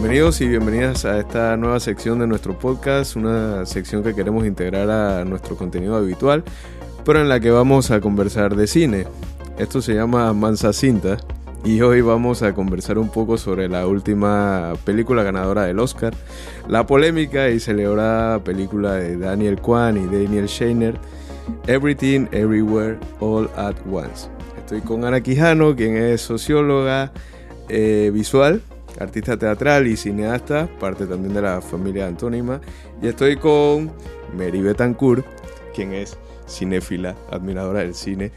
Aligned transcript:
Bienvenidos 0.00 0.40
y 0.40 0.48
bienvenidas 0.48 1.04
a 1.04 1.18
esta 1.18 1.58
nueva 1.58 1.78
sección 1.78 2.20
de 2.20 2.26
nuestro 2.26 2.58
podcast, 2.58 3.16
una 3.16 3.66
sección 3.66 4.02
que 4.02 4.14
queremos 4.14 4.46
integrar 4.46 4.88
a 4.88 5.26
nuestro 5.26 5.56
contenido 5.56 5.94
habitual, 5.94 6.42
pero 7.04 7.20
en 7.20 7.28
la 7.28 7.38
que 7.38 7.50
vamos 7.50 7.90
a 7.90 8.00
conversar 8.00 8.56
de 8.56 8.66
cine. 8.66 9.04
Esto 9.58 9.82
se 9.82 9.92
llama 9.92 10.32
Mansa 10.32 10.72
Cinta 10.72 11.18
y 11.66 11.82
hoy 11.82 12.00
vamos 12.00 12.42
a 12.42 12.54
conversar 12.54 12.96
un 12.96 13.10
poco 13.10 13.36
sobre 13.36 13.68
la 13.68 13.86
última 13.86 14.72
película 14.86 15.22
ganadora 15.22 15.64
del 15.64 15.78
Oscar, 15.78 16.14
la 16.66 16.86
polémica 16.86 17.50
y 17.50 17.60
celebrada 17.60 18.42
película 18.42 18.94
de 18.94 19.18
Daniel 19.18 19.60
Kwan 19.60 19.98
y 19.98 20.06
Daniel 20.06 20.46
Shainer, 20.46 20.94
Everything 21.66 22.26
Everywhere 22.32 22.96
All 23.20 23.50
at 23.54 23.76
Once. 23.86 24.30
Estoy 24.56 24.80
con 24.80 25.04
Ana 25.04 25.20
Quijano, 25.20 25.76
quien 25.76 25.98
es 25.98 26.22
socióloga 26.22 27.12
eh, 27.68 28.10
visual 28.14 28.62
artista 28.98 29.36
teatral 29.36 29.86
y 29.86 29.96
cineasta, 29.96 30.68
parte 30.78 31.06
también 31.06 31.34
de 31.34 31.42
la 31.42 31.60
familia 31.60 32.06
antónima. 32.06 32.60
Y 33.02 33.08
estoy 33.08 33.36
con 33.36 33.90
Mary 34.36 34.60
Betancourt, 34.60 35.24
quien 35.74 35.92
es 35.92 36.16
cinéfila, 36.48 37.14
admiradora 37.30 37.80
del 37.80 37.94
cine. 37.94 38.32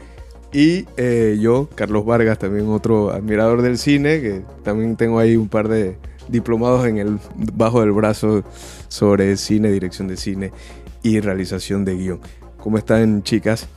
Y 0.52 0.86
eh, 0.96 1.36
yo, 1.40 1.68
Carlos 1.74 2.06
Vargas, 2.06 2.38
también 2.38 2.68
otro 2.68 3.10
admirador 3.10 3.62
del 3.62 3.76
cine, 3.76 4.20
que 4.20 4.42
también 4.62 4.96
tengo 4.96 5.18
ahí 5.18 5.36
un 5.36 5.48
par 5.48 5.68
de 5.68 5.96
diplomados 6.28 6.86
en 6.86 6.98
el 6.98 7.18
bajo 7.54 7.80
del 7.80 7.92
brazo 7.92 8.44
sobre 8.88 9.36
cine, 9.36 9.70
dirección 9.70 10.08
de 10.08 10.16
cine 10.16 10.52
y 11.02 11.20
realización 11.20 11.84
de 11.84 11.96
guion. 11.96 12.20
¿Cómo 12.58 12.78
están, 12.78 13.22
chicas? 13.22 13.68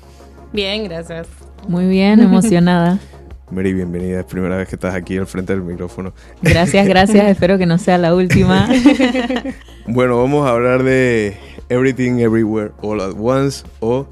Bien, 0.54 0.84
gracias. 0.86 1.28
Muy 1.68 1.88
bien, 1.88 2.20
emocionada. 2.20 3.00
Mary, 3.50 3.74
bienvenida. 3.74 4.20
Es 4.20 4.26
primera 4.26 4.58
vez 4.58 4.68
que 4.68 4.76
estás 4.76 4.94
aquí 4.94 5.18
al 5.18 5.26
frente 5.26 5.54
del 5.54 5.62
micrófono. 5.62 6.14
Gracias, 6.42 6.86
gracias. 6.88 7.30
Espero 7.30 7.58
que 7.58 7.66
no 7.66 7.78
sea 7.78 7.98
la 7.98 8.14
última. 8.14 8.68
bueno, 9.88 10.18
vamos 10.18 10.46
a 10.46 10.52
hablar 10.52 10.84
de 10.84 11.38
Everything 11.70 12.20
Everywhere 12.20 12.72
All 12.82 13.00
at 13.00 13.14
Once 13.18 13.64
o 13.80 14.06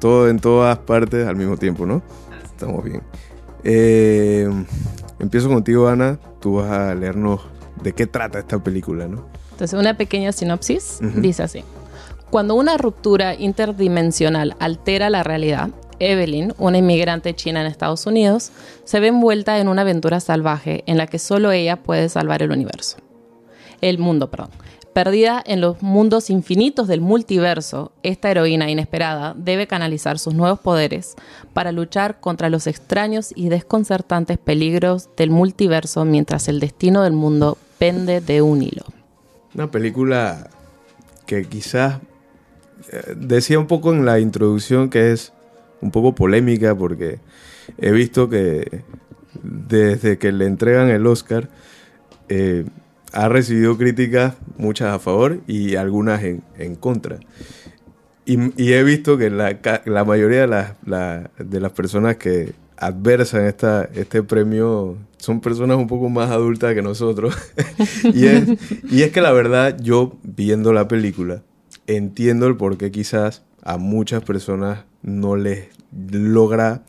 todo 0.00 0.28
en 0.28 0.40
todas 0.40 0.78
partes 0.78 1.28
al 1.28 1.36
mismo 1.36 1.56
tiempo, 1.56 1.86
¿no? 1.86 2.02
Estamos 2.44 2.84
bien. 2.84 3.02
Eh, 3.62 4.50
empiezo 5.20 5.48
contigo, 5.48 5.86
Ana. 5.86 6.18
Tú 6.40 6.54
vas 6.54 6.70
a 6.70 6.94
leernos 6.96 7.40
de 7.80 7.92
qué 7.92 8.08
trata 8.08 8.40
esta 8.40 8.58
película, 8.58 9.06
¿no? 9.06 9.26
Entonces, 9.52 9.78
una 9.78 9.96
pequeña 9.96 10.32
sinopsis 10.32 10.98
dice 11.16 11.44
así. 11.44 11.62
Cuando 12.30 12.56
una 12.56 12.78
ruptura 12.78 13.34
interdimensional 13.34 14.56
altera 14.58 15.08
la 15.08 15.22
realidad, 15.22 15.68
Evelyn, 16.02 16.52
una 16.58 16.78
inmigrante 16.78 17.34
china 17.34 17.60
en 17.60 17.66
Estados 17.66 18.06
Unidos, 18.06 18.50
se 18.84 19.00
ve 19.00 19.08
envuelta 19.08 19.58
en 19.58 19.68
una 19.68 19.82
aventura 19.82 20.20
salvaje 20.20 20.82
en 20.86 20.98
la 20.98 21.06
que 21.06 21.18
solo 21.18 21.52
ella 21.52 21.76
puede 21.76 22.08
salvar 22.08 22.42
el 22.42 22.50
universo. 22.50 22.98
El 23.80 23.98
mundo, 23.98 24.30
perdón. 24.30 24.50
Perdida 24.92 25.42
en 25.46 25.62
los 25.62 25.80
mundos 25.80 26.28
infinitos 26.28 26.86
del 26.86 27.00
multiverso, 27.00 27.92
esta 28.02 28.30
heroína 28.30 28.68
inesperada 28.68 29.32
debe 29.34 29.66
canalizar 29.66 30.18
sus 30.18 30.34
nuevos 30.34 30.60
poderes 30.60 31.14
para 31.54 31.72
luchar 31.72 32.20
contra 32.20 32.50
los 32.50 32.66
extraños 32.66 33.32
y 33.34 33.48
desconcertantes 33.48 34.36
peligros 34.36 35.08
del 35.16 35.30
multiverso 35.30 36.04
mientras 36.04 36.48
el 36.48 36.60
destino 36.60 37.02
del 37.02 37.14
mundo 37.14 37.56
pende 37.78 38.20
de 38.20 38.42
un 38.42 38.62
hilo. 38.62 38.84
Una 39.54 39.70
película 39.70 40.50
que 41.24 41.46
quizás 41.46 42.00
eh, 42.92 43.14
decía 43.16 43.58
un 43.58 43.66
poco 43.66 43.92
en 43.92 44.04
la 44.04 44.20
introducción 44.20 44.90
que 44.90 45.12
es 45.12 45.32
un 45.82 45.90
poco 45.90 46.14
polémica 46.14 46.74
porque 46.74 47.18
he 47.78 47.90
visto 47.90 48.28
que 48.28 48.82
desde 49.42 50.18
que 50.18 50.32
le 50.32 50.46
entregan 50.46 50.88
el 50.88 51.06
Oscar 51.06 51.50
eh, 52.28 52.64
ha 53.12 53.28
recibido 53.28 53.76
críticas, 53.76 54.36
muchas 54.56 54.94
a 54.94 54.98
favor 54.98 55.40
y 55.46 55.76
algunas 55.76 56.22
en, 56.22 56.76
contra. 56.76 57.18
Y, 58.24 58.72
he 58.72 58.82
visto 58.84 59.18
que 59.18 59.28
la, 59.28 59.58
la 59.84 60.04
mayoría 60.04 60.42
de 60.42 60.46
las, 60.46 60.76
de 61.38 61.60
las 61.60 61.72
personas 61.72 62.16
que 62.16 62.54
adversan 62.78 63.44
esta, 63.44 63.84
este 63.94 64.22
premio 64.22 64.96
son 65.18 65.40
personas 65.40 65.76
un 65.76 65.86
poco 65.88 66.08
más 66.08 66.30
adultas 66.30 66.74
que 66.74 66.82
nosotros. 66.82 67.36
y, 68.14 68.26
es, 68.26 68.48
y 68.90 69.02
es 69.02 69.12
que 69.12 69.20
la 69.20 69.32
verdad, 69.32 69.76
yo 69.80 70.18
viendo 70.22 70.72
la 70.72 70.88
película, 70.88 71.42
entiendo 71.86 72.46
el 72.46 72.56
por 72.56 72.78
qué 72.78 72.90
quizás 72.90 73.44
a 73.62 73.76
muchas 73.76 74.24
personas 74.24 74.84
no 75.02 75.36
les 75.36 75.68
logra 76.10 76.82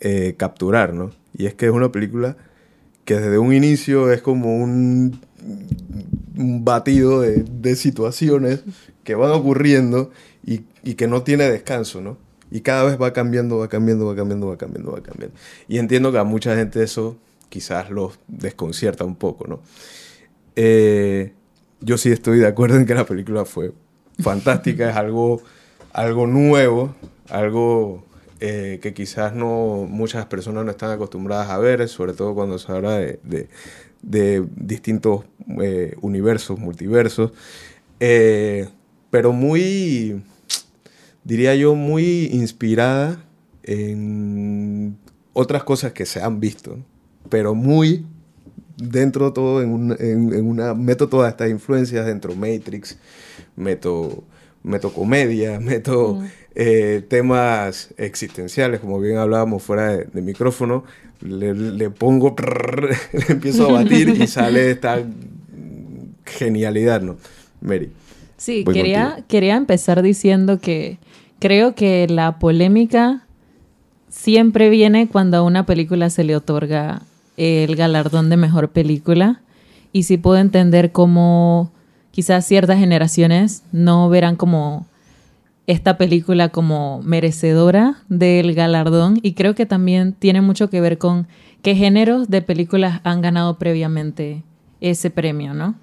eh, 0.00 0.34
capturar, 0.36 0.94
¿no? 0.94 1.12
Y 1.36 1.46
es 1.46 1.54
que 1.54 1.66
es 1.66 1.72
una 1.72 1.92
película 1.92 2.36
que 3.04 3.14
desde 3.18 3.38
un 3.38 3.52
inicio 3.52 4.12
es 4.12 4.22
como 4.22 4.56
un, 4.56 5.20
batido 6.34 7.20
de, 7.20 7.76
situaciones 7.76 8.62
que 9.04 9.14
van 9.14 9.32
ocurriendo 9.32 10.10
y, 10.44 10.58
que 10.94 11.06
no 11.06 11.22
tiene 11.22 11.50
descanso, 11.50 12.00
¿no? 12.00 12.16
Y 12.50 12.60
cada 12.60 12.84
vez 12.84 13.00
va 13.00 13.12
cambiando, 13.12 13.58
va 13.58 13.68
cambiando, 13.68 14.06
va 14.06 14.16
cambiando, 14.16 14.48
va 14.48 14.58
cambiando, 14.58 14.92
va 14.92 15.02
cambiando. 15.02 15.36
Y 15.68 15.78
entiendo 15.78 16.12
que 16.12 16.18
a 16.18 16.24
mucha 16.24 16.54
gente 16.54 16.82
eso 16.82 17.16
quizás 17.48 17.90
los 17.90 18.18
desconcierta 18.28 19.04
un 19.04 19.16
poco, 19.16 19.46
¿no? 19.46 19.60
Eh, 20.56 21.32
yo 21.80 21.98
sí 21.98 22.10
estoy 22.10 22.38
de 22.38 22.46
acuerdo 22.46 22.76
en 22.76 22.86
que 22.86 22.94
la 22.94 23.06
película 23.06 23.44
fue 23.44 23.72
fantástica, 24.18 24.90
es 24.90 24.96
algo, 24.96 25.42
algo 25.92 26.26
nuevo, 26.26 26.94
algo 27.28 28.04
eh, 28.44 28.80
que 28.82 28.92
quizás 28.92 29.36
no 29.36 29.86
muchas 29.88 30.26
personas 30.26 30.64
no 30.64 30.72
están 30.72 30.90
acostumbradas 30.90 31.48
a 31.48 31.58
ver, 31.58 31.88
sobre 31.88 32.12
todo 32.12 32.34
cuando 32.34 32.58
se 32.58 32.72
habla 32.72 32.96
de, 32.96 33.48
distintos 34.56 35.24
eh, 35.60 35.94
universos, 36.00 36.58
multiversos, 36.58 37.30
eh, 38.00 38.68
pero 39.10 39.32
muy, 39.32 40.24
diría 41.22 41.54
yo, 41.54 41.76
muy 41.76 42.30
inspirada 42.32 43.24
en 43.62 44.98
otras 45.34 45.62
cosas 45.62 45.92
que 45.92 46.04
se 46.04 46.20
han 46.20 46.40
visto, 46.40 46.84
pero 47.28 47.54
muy 47.54 48.04
dentro 48.76 49.26
de 49.26 49.32
todo, 49.34 49.62
en, 49.62 49.96
en, 50.00 50.44
una, 50.44 50.74
meto 50.74 51.08
todas 51.08 51.30
estas 51.30 51.48
influencias 51.48 52.06
dentro, 52.06 52.34
Matrix, 52.34 52.98
meto, 53.54 54.24
meto 54.62 54.92
comedia, 54.92 55.60
meto... 55.60 56.22
Eh, 56.54 57.02
temas 57.08 57.94
existenciales, 57.96 58.80
como 58.80 59.00
bien 59.00 59.16
hablábamos 59.16 59.62
fuera 59.62 59.96
de, 59.96 60.20
micrófono, 60.20 60.84
le, 61.22 61.88
pongo, 61.88 62.36
le 63.12 63.24
empiezo 63.32 63.70
a 63.70 63.72
batir 63.72 64.10
y 64.10 64.26
sale 64.26 64.70
esta 64.70 65.02
genialidad, 66.26 67.00
¿no? 67.00 67.16
Mary. 67.62 67.90
Sí, 68.36 68.64
quería, 68.64 69.24
quería 69.28 69.56
empezar 69.56 70.02
diciendo 70.02 70.58
que 70.58 70.98
creo 71.38 71.74
que 71.74 72.06
la 72.08 72.38
polémica 72.38 73.24
siempre 74.10 74.68
viene 74.68 75.08
cuando 75.08 75.38
a 75.38 75.42
una 75.42 75.64
película 75.64 76.10
se 76.10 76.22
le 76.22 76.36
otorga 76.36 77.02
el 77.36 77.76
galardón 77.76 78.28
de 78.28 78.36
mejor 78.36 78.70
película. 78.70 79.40
Y 79.92 80.04
sí 80.04 80.16
puedo 80.16 80.38
entender 80.38 80.92
cómo 80.92 81.72
quizás 82.12 82.46
ciertas 82.46 82.78
generaciones 82.78 83.64
no 83.72 84.08
verán 84.08 84.36
como 84.36 84.86
esta 85.66 85.96
película 85.96 86.50
como 86.50 87.00
merecedora 87.02 87.96
del 88.08 88.54
galardón 88.54 89.18
y 89.22 89.32
creo 89.32 89.54
que 89.54 89.66
también 89.66 90.12
tiene 90.12 90.40
mucho 90.40 90.70
que 90.70 90.80
ver 90.80 90.98
con 90.98 91.26
qué 91.62 91.74
géneros 91.74 92.28
de 92.28 92.42
películas 92.42 93.00
han 93.04 93.20
ganado 93.20 93.58
previamente 93.58 94.44
ese 94.80 95.10
premio, 95.10 95.54
¿no? 95.54 95.74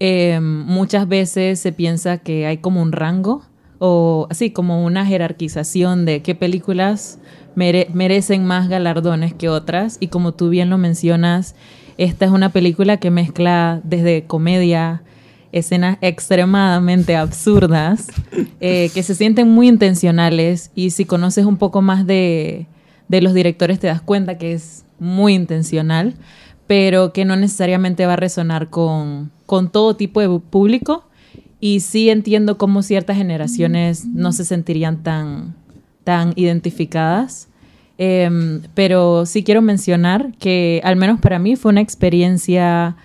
Eh, 0.00 0.40
muchas 0.40 1.08
veces 1.08 1.60
se 1.60 1.72
piensa 1.72 2.18
que 2.18 2.46
hay 2.46 2.58
como 2.58 2.82
un 2.82 2.92
rango 2.92 3.44
o 3.78 4.26
así 4.30 4.50
como 4.50 4.84
una 4.84 5.06
jerarquización 5.06 6.04
de 6.04 6.22
qué 6.22 6.34
películas 6.34 7.18
merecen 7.54 8.44
más 8.44 8.68
galardones 8.68 9.34
que 9.34 9.48
otras 9.48 9.98
y 10.00 10.08
como 10.08 10.32
tú 10.32 10.48
bien 10.48 10.70
lo 10.70 10.78
mencionas, 10.78 11.54
esta 11.98 12.24
es 12.24 12.30
una 12.30 12.50
película 12.50 12.96
que 12.98 13.10
mezcla 13.10 13.80
desde 13.84 14.24
comedia, 14.24 15.02
escenas 15.52 15.98
extremadamente 16.00 17.14
absurdas 17.14 18.06
eh, 18.60 18.90
que 18.92 19.02
se 19.02 19.14
sienten 19.14 19.48
muy 19.48 19.68
intencionales 19.68 20.70
y 20.74 20.90
si 20.90 21.04
conoces 21.04 21.44
un 21.44 21.58
poco 21.58 21.82
más 21.82 22.06
de, 22.06 22.66
los 23.08 23.34
directores 23.34 23.78
te 23.78 23.86
das 23.86 24.00
cuenta 24.00 24.38
que 24.38 24.54
es 24.54 24.84
muy 24.98 25.34
intencional, 25.34 26.14
pero 26.66 27.12
que 27.12 27.26
no 27.26 27.36
necesariamente 27.36 28.06
va 28.06 28.14
a 28.14 28.16
resonar 28.16 28.70
con, 28.70 29.30
todo 29.70 29.96
tipo 29.96 30.20
de 30.20 30.40
público 30.40 31.04
y 31.60 31.80
sí 31.80 32.08
entiendo 32.08 32.56
cómo 32.56 32.82
ciertas 32.82 33.18
generaciones 33.18 34.06
no 34.06 34.32
se 34.32 34.46
sentirían 34.46 35.02
tan, 35.02 35.54
tan 36.04 36.32
identificadas. 36.36 37.48
Em, 37.98 38.62
pero 38.74 39.26
sí 39.26 39.44
quiero 39.44 39.60
mencionar 39.60 40.32
que 40.38 40.80
al 40.82 40.96
menos 40.96 41.20
para 41.20 41.38
mí 41.38 41.56
fue 41.56 41.70
una 41.70 41.82
experiencia 41.82 42.96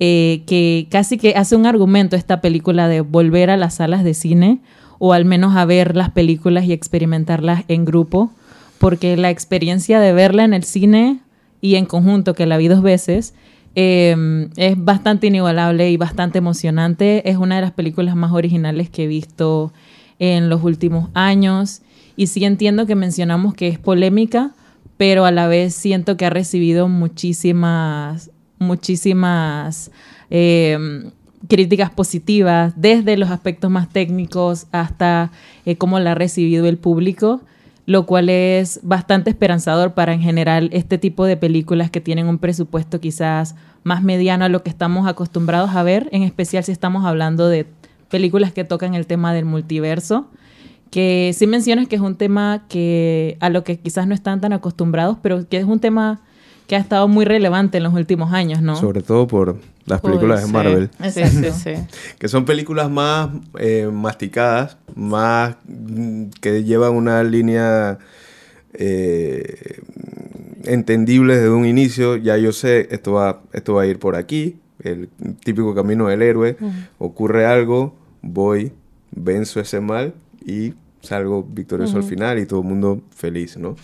eh, 0.00 0.42
que 0.46 0.86
casi 0.90 1.18
que 1.18 1.34
hace 1.34 1.56
un 1.56 1.66
argumento 1.66 2.16
esta 2.16 2.40
película 2.40 2.88
de 2.88 3.00
volver 3.00 3.50
a 3.50 3.56
las 3.56 3.74
salas 3.74 4.04
de 4.04 4.14
cine 4.14 4.60
o 4.98 5.12
al 5.12 5.24
menos 5.24 5.56
a 5.56 5.64
ver 5.64 5.96
las 5.96 6.10
películas 6.10 6.64
y 6.64 6.72
experimentarlas 6.72 7.64
en 7.68 7.84
grupo, 7.84 8.32
porque 8.78 9.16
la 9.16 9.30
experiencia 9.30 10.00
de 10.00 10.12
verla 10.12 10.44
en 10.44 10.54
el 10.54 10.64
cine 10.64 11.20
y 11.60 11.76
en 11.76 11.86
conjunto, 11.86 12.34
que 12.34 12.46
la 12.46 12.56
vi 12.56 12.68
dos 12.68 12.82
veces, 12.82 13.34
Em, 13.80 14.50
es 14.56 14.74
bastante 14.76 15.28
inigualable 15.28 15.88
y 15.88 15.96
bastante 15.96 16.38
emocionante. 16.38 17.30
Es 17.30 17.36
una 17.36 17.54
de 17.54 17.60
las 17.60 17.70
películas 17.70 18.16
más 18.16 18.32
originales 18.32 18.90
que 18.90 19.04
he 19.04 19.06
visto 19.06 19.72
en 20.18 20.48
los 20.48 20.64
últimos 20.64 21.10
años. 21.14 21.82
Y 22.16 22.26
sí 22.26 22.44
entiendo 22.44 22.86
que 22.86 22.96
mencionamos 22.96 23.54
que 23.54 23.68
es 23.68 23.78
polémica, 23.78 24.50
pero 24.96 25.24
a 25.24 25.30
la 25.30 25.46
vez 25.46 25.74
siento 25.74 26.16
que 26.16 26.26
ha 26.26 26.30
recibido 26.30 26.88
muchísimas, 26.88 28.32
muchísimas 28.58 29.90
em, 30.30 31.10
críticas 31.48 31.90
positivas, 31.90 32.72
desde 32.76 33.16
los 33.16 33.30
aspectos 33.30 33.70
más 33.70 33.88
técnicos 33.88 34.66
hasta 34.72 35.30
eh, 35.64 35.76
cómo 35.76 35.98
la 36.00 36.12
ha 36.12 36.14
recibido 36.14 36.66
el 36.66 36.78
público 36.78 37.40
lo 37.88 38.04
cual 38.04 38.28
es 38.28 38.80
bastante 38.82 39.30
esperanzador 39.30 39.94
para 39.94 40.12
en 40.12 40.20
general 40.20 40.68
este 40.74 40.98
tipo 40.98 41.24
de 41.24 41.38
películas 41.38 41.90
que 41.90 42.02
tienen 42.02 42.26
un 42.26 42.36
presupuesto 42.36 43.00
quizás 43.00 43.54
más 43.82 44.02
mediano 44.02 44.44
a 44.44 44.50
lo 44.50 44.62
que 44.62 44.68
estamos 44.68 45.08
acostumbrados 45.08 45.70
a 45.70 45.82
ver, 45.82 46.06
en 46.12 46.22
especial 46.22 46.62
si 46.62 46.70
estamos 46.70 47.06
hablando 47.06 47.48
de 47.48 47.64
películas 48.10 48.52
que 48.52 48.64
tocan 48.64 48.92
el 48.94 49.06
tema 49.06 49.32
del 49.32 49.46
multiverso, 49.46 50.28
que 50.90 51.32
sí 51.34 51.46
mencionas 51.46 51.88
que 51.88 51.96
es 51.96 52.02
un 52.02 52.16
tema 52.16 52.66
que 52.68 53.38
a 53.40 53.48
lo 53.48 53.64
que 53.64 53.78
quizás 53.78 54.06
no 54.06 54.14
están 54.14 54.42
tan 54.42 54.52
acostumbrados, 54.52 55.16
pero 55.22 55.48
que 55.48 55.56
es 55.56 55.64
un 55.64 55.80
tema 55.80 56.20
que 56.68 56.76
ha 56.76 56.78
estado 56.78 57.08
muy 57.08 57.24
relevante 57.24 57.78
en 57.78 57.82
los 57.82 57.94
últimos 57.94 58.32
años, 58.32 58.60
¿no? 58.60 58.76
Sobre 58.76 59.00
todo 59.00 59.26
por 59.26 59.56
las 59.86 60.02
películas 60.02 60.44
de 60.44 60.52
Marvel. 60.52 60.90
Sí, 61.10 61.24
sí, 61.24 61.50
sí. 61.50 61.72
que 62.18 62.28
son 62.28 62.44
películas 62.44 62.90
más 62.90 63.30
eh, 63.58 63.88
masticadas, 63.90 64.76
más 64.94 65.56
que 66.42 66.64
llevan 66.64 66.92
una 66.92 67.24
línea 67.24 67.98
eh, 68.74 69.80
entendible 70.64 71.36
desde 71.36 71.48
un 71.48 71.64
inicio. 71.64 72.16
Ya 72.16 72.36
yo 72.36 72.52
sé, 72.52 72.86
esto 72.90 73.12
va, 73.12 73.40
esto 73.54 73.72
va 73.72 73.82
a 73.82 73.86
ir 73.86 73.98
por 73.98 74.14
aquí, 74.14 74.58
el 74.84 75.08
típico 75.42 75.74
camino 75.74 76.08
del 76.08 76.20
héroe. 76.20 76.58
Ocurre 76.98 77.46
algo, 77.46 77.96
voy, 78.20 78.72
venzo 79.10 79.58
ese 79.58 79.80
mal 79.80 80.12
y 80.44 80.74
salgo 81.00 81.42
victorioso 81.42 81.96
al 81.96 82.02
final 82.02 82.38
y 82.38 82.44
todo 82.44 82.60
el 82.60 82.66
mundo 82.66 83.00
feliz, 83.16 83.56
¿no? 83.56 83.74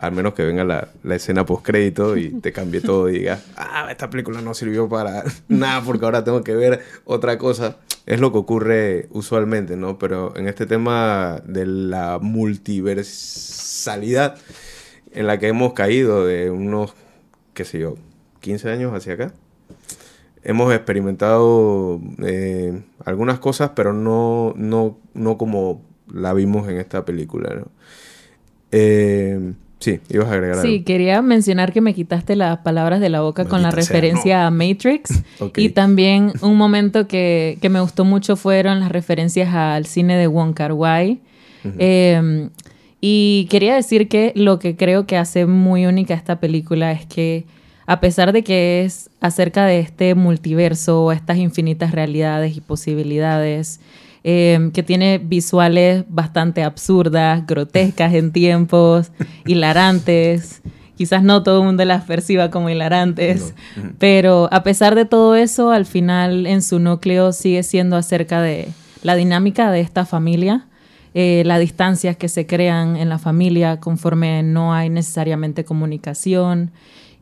Al 0.00 0.12
menos 0.12 0.34
que 0.34 0.44
venga 0.44 0.64
la, 0.64 0.88
la 1.02 1.16
escena 1.16 1.44
post-crédito 1.44 2.16
y 2.16 2.30
te 2.40 2.52
cambie 2.52 2.80
todo 2.80 3.08
y 3.08 3.18
digas, 3.18 3.44
ah, 3.56 3.88
esta 3.90 4.10
película 4.10 4.40
no 4.40 4.54
sirvió 4.54 4.88
para 4.88 5.24
nada 5.48 5.82
porque 5.82 6.04
ahora 6.04 6.24
tengo 6.24 6.42
que 6.42 6.54
ver 6.54 6.82
otra 7.04 7.38
cosa. 7.38 7.78
Es 8.06 8.20
lo 8.20 8.32
que 8.32 8.38
ocurre 8.38 9.08
usualmente, 9.10 9.76
¿no? 9.76 9.98
Pero 9.98 10.34
en 10.36 10.48
este 10.48 10.64
tema 10.64 11.42
de 11.44 11.66
la 11.66 12.18
multiversalidad 12.20 14.38
en 15.12 15.26
la 15.26 15.38
que 15.38 15.48
hemos 15.48 15.74
caído 15.74 16.24
de 16.24 16.50
unos, 16.50 16.94
qué 17.54 17.64
sé 17.64 17.78
yo, 17.78 17.96
15 18.40 18.70
años 18.70 18.94
hacia 18.94 19.14
acá, 19.14 19.32
hemos 20.42 20.72
experimentado 20.72 22.00
eh, 22.24 22.82
algunas 23.04 23.38
cosas, 23.38 23.72
pero 23.74 23.92
no, 23.92 24.54
no, 24.56 24.98
no 25.14 25.36
como 25.36 25.82
la 26.10 26.32
vimos 26.32 26.68
en 26.68 26.78
esta 26.78 27.04
película, 27.04 27.54
¿no? 27.54 27.66
Eh, 28.70 29.54
Sí, 29.80 30.00
ibas 30.08 30.28
a 30.28 30.32
agregar 30.32 30.60
Sí, 30.60 30.82
quería 30.82 31.22
mencionar 31.22 31.72
que 31.72 31.80
me 31.80 31.94
quitaste 31.94 32.34
las 32.34 32.58
palabras 32.58 33.00
de 33.00 33.08
la 33.10 33.20
boca 33.20 33.44
con 33.44 33.62
la 33.62 33.70
referencia 33.70 34.46
a 34.46 34.50
Matrix. 34.50 35.22
Y 35.56 35.70
también 35.70 36.32
un 36.40 36.56
momento 36.56 37.06
que, 37.06 37.58
me 37.70 37.80
gustó 37.80 38.04
mucho 38.04 38.36
fueron 38.36 38.80
las 38.80 38.90
referencias 38.90 39.54
al 39.54 39.86
cine 39.86 40.16
de 40.16 40.26
Wong 40.26 40.54
Kar 40.54 40.72
Wai. 40.72 41.20
Em, 41.78 42.50
y 43.00 43.46
quería 43.50 43.74
decir 43.74 44.08
que 44.08 44.32
lo 44.34 44.58
que 44.58 44.76
creo 44.76 45.06
que 45.06 45.16
hace 45.16 45.46
muy 45.46 45.86
única 45.86 46.14
esta 46.14 46.40
película 46.40 46.92
es 46.92 47.06
que 47.06 47.44
a 47.86 48.00
pesar 48.00 48.32
de 48.32 48.42
que 48.42 48.84
es 48.84 49.10
acerca 49.20 49.64
de 49.64 49.80
este 49.80 50.14
multiverso, 50.14 51.10
estas 51.12 51.38
infinitas 51.38 51.92
realidades 51.92 52.56
y 52.56 52.60
posibilidades, 52.60 53.80
Em, 54.30 54.72
que 54.72 54.82
tiene 54.82 55.16
visuales 55.16 56.04
bastante 56.06 56.62
absurdas, 56.62 57.46
grotescas 57.46 58.12
en 58.12 58.30
tiempos, 58.30 59.10
hilarantes. 59.46 60.60
Quizás 60.98 61.22
no 61.22 61.42
todo 61.42 61.60
el 61.60 61.64
mundo 61.64 61.82
las 61.86 62.04
perciba 62.04 62.50
como 62.50 62.68
hilarantes, 62.68 63.54
pero 63.98 64.50
a 64.52 64.62
pesar 64.64 64.94
de 64.96 65.06
todo 65.06 65.34
eso, 65.34 65.70
al 65.70 65.86
final 65.86 66.46
en 66.46 66.60
su 66.60 66.78
núcleo 66.78 67.32
sigue 67.32 67.62
siendo 67.62 67.96
acerca 67.96 68.42
de 68.42 68.68
la 69.02 69.14
dinámica 69.14 69.70
de 69.70 69.80
esta 69.80 70.04
familia, 70.04 70.66
eh, 71.14 71.42
las 71.46 71.58
distancias 71.60 72.18
que 72.18 72.28
se 72.28 72.46
crean 72.46 72.96
en 72.96 73.08
la 73.08 73.18
familia 73.18 73.80
conforme 73.80 74.42
no 74.42 74.74
hay 74.74 74.90
necesariamente 74.90 75.64
comunicación. 75.64 76.70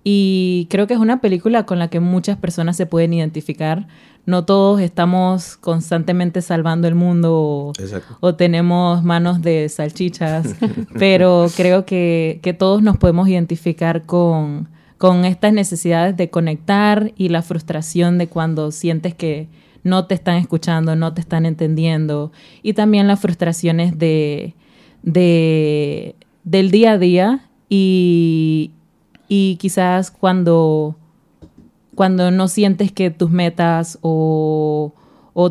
Y 0.03 0.67
creo 0.71 0.89
que 0.89 0.95
es 0.95 1.01
una 1.01 1.21
película 1.21 1.67
con 1.67 1.79
la 1.79 1.89
que 1.89 2.01
muchas 2.01 2.37
personas 2.37 2.77
se 2.77 2.87
pueden 2.87 3.13
identificar, 3.13 3.87
no 4.27 4.45
todos 4.45 4.81
estamos 4.81 5.57
constantemente 5.57 6.43
salvando 6.43 6.89
el 6.89 6.97
mundo 6.97 7.73
o, 8.21 8.35
tenemos 8.35 9.05
manos 9.05 9.41
de 9.41 9.69
salchichas, 9.69 10.57
pero 10.99 11.47
creo 11.57 11.87
que, 11.87 12.57
todos 12.59 12.83
nos 12.83 12.97
podemos 12.97 13.29
identificar 13.29 14.03
con, 14.05 14.69
con 14.99 15.25
estas 15.25 15.53
necesidades 15.53 16.17
de 16.17 16.29
conectar 16.29 17.13
y 17.17 17.29
la 17.29 17.43
frustración 17.43 18.19
de 18.19 18.27
cuando 18.27 18.73
sientes 18.73 19.15
que 19.15 19.49
no 19.85 20.07
te 20.07 20.15
están 20.15 20.37
escuchando, 20.37 20.97
no 20.97 21.15
te 21.15 21.21
están 21.21 21.47
entendiendo 21.47 22.33
y 22.65 22.73
también 22.73 23.07
las 23.07 23.21
frustraciones 23.21 23.97
de, 23.97 24.55
de 25.03 26.17
del 26.43 26.73
día 26.73 26.93
a 26.93 26.99
día 26.99 27.49
y, 27.69 28.73
y 29.29 29.57
quizás 29.57 30.11
cuando 30.11 30.97
cuando 31.97 32.31
no 32.31 32.47
sientes 32.47 32.93
que 32.93 33.11
tus 33.11 33.31
metas 33.31 33.99
o, 34.03 34.93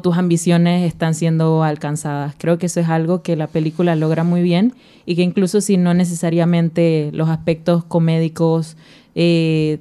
tus 0.02 0.18
ambiciones 0.18 0.88
están 0.88 1.14
siendo 1.14 1.64
alcanzadas. 1.64 2.36
Creo 2.38 2.58
que 2.58 2.68
eso 2.68 2.80
es 2.80 2.88
algo 2.88 3.22
que 3.22 3.36
la 3.36 3.48
película 3.48 3.96
logra 3.96 4.24
muy 4.24 4.42
bien 4.42 4.74
y 5.06 5.16
que 5.16 5.22
incluso 5.22 5.60
si 5.62 5.78
no 5.78 5.94
necesariamente 5.94 7.10
los 7.14 7.30
aspectos 7.30 7.84
comédicos 7.84 8.78
eh, 9.16 9.80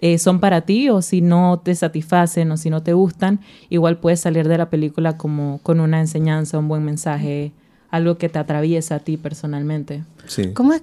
eh, 0.00 0.18
son 0.18 0.38
para 0.40 0.62
ti 0.62 0.88
o 0.88 1.02
si 1.02 1.20
no 1.20 1.60
te 1.64 1.74
satisfacen 1.74 2.50
o 2.50 2.56
si 2.56 2.70
no 2.70 2.82
te 2.82 2.92
gustan, 2.92 3.40
igual 3.70 3.98
puedes 3.98 4.20
salir 4.20 4.48
de 4.48 4.58
la 4.58 4.70
película 4.70 5.16
como 5.16 5.60
con 5.62 5.80
una 5.80 6.00
enseñanza, 6.00 6.58
un 6.58 6.68
buen 6.68 6.84
mensaje, 6.84 7.52
algo 7.90 8.18
que 8.18 8.28
te 8.28 8.40
atraviesa 8.40 8.96
a 8.96 8.98
ti 8.98 9.16
personalmente. 9.16 10.02
Sí. 10.26 10.52
¿Cómo, 10.52 10.74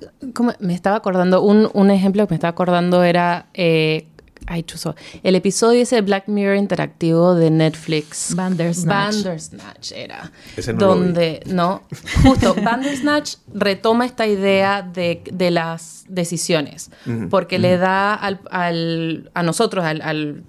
me 0.60 0.74
estaba 0.74 0.96
acordando? 0.96 1.42
Un, 1.42 1.70
un, 1.74 1.92
ejemplo 1.92 2.26
que 2.26 2.32
me 2.32 2.36
estaba 2.36 2.52
acordando 2.52 3.04
era 3.04 3.48
eh, 3.54 4.08
Ay, 4.48 4.64
chuzo. 4.64 4.96
El 5.24 5.36
episodio 5.36 5.82
ese 5.84 5.96
de 5.98 6.02
Black 6.02 6.28
Mirror 6.28 6.58
interactivo 6.58 7.36
de 7.36 7.50
Netflix. 7.52 8.36
Bandersnatch. 8.36 9.16
Bandersnatch 9.16 9.92
era. 9.94 10.32
Ese 10.58 10.74
no 10.74 10.80
donde, 10.88 11.42
no, 11.46 11.84
justo, 12.24 12.56
Bandersnatch 12.56 13.36
retoma 13.54 14.06
esta 14.06 14.28
idea 14.28 14.82
de, 14.82 15.24
de 15.32 15.52
las 15.52 16.06
decisiones. 16.08 16.90
porque 17.30 17.60
le 17.60 17.78
da 17.78 18.14
al, 18.14 18.42
al, 18.50 19.32
a 19.34 19.44
nosotros, 19.44 19.86
al, 19.86 20.02
al, 20.02 20.44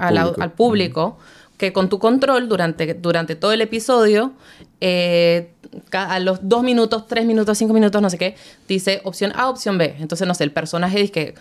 al 0.00 0.52
público, 0.52 1.18
que 1.56 1.72
con 1.72 1.88
tu 1.88 1.98
control 1.98 2.48
durante, 2.48 2.94
durante 2.94 3.36
todo 3.36 3.52
el 3.52 3.60
episodio, 3.60 4.32
eh, 4.80 5.52
a 5.92 6.18
los 6.18 6.40
dos 6.42 6.62
minutos, 6.62 7.06
tres 7.06 7.26
minutos, 7.26 7.58
cinco 7.58 7.74
minutos, 7.74 8.00
no 8.00 8.08
sé 8.10 8.18
qué, 8.18 8.34
dice 8.66 9.02
opción 9.04 9.32
A, 9.36 9.48
opción 9.48 9.76
B. 9.78 9.94
Entonces, 10.00 10.26
no 10.26 10.34
sé, 10.34 10.44
el 10.44 10.52
personaje 10.52 10.98
dice 10.98 11.34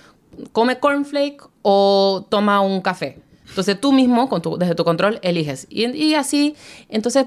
come 0.51 0.79
cornflake 0.79 1.41
o 1.61 2.25
toma 2.29 2.61
un 2.61 2.81
café. 2.81 3.21
Entonces 3.49 3.79
tú 3.81 3.91
mismo, 3.91 4.29
con 4.29 4.41
tu, 4.41 4.57
desde 4.57 4.75
tu 4.75 4.83
control, 4.83 5.19
eliges. 5.23 5.67
Y, 5.69 6.13
así, 6.13 6.55
entonces 6.87 7.25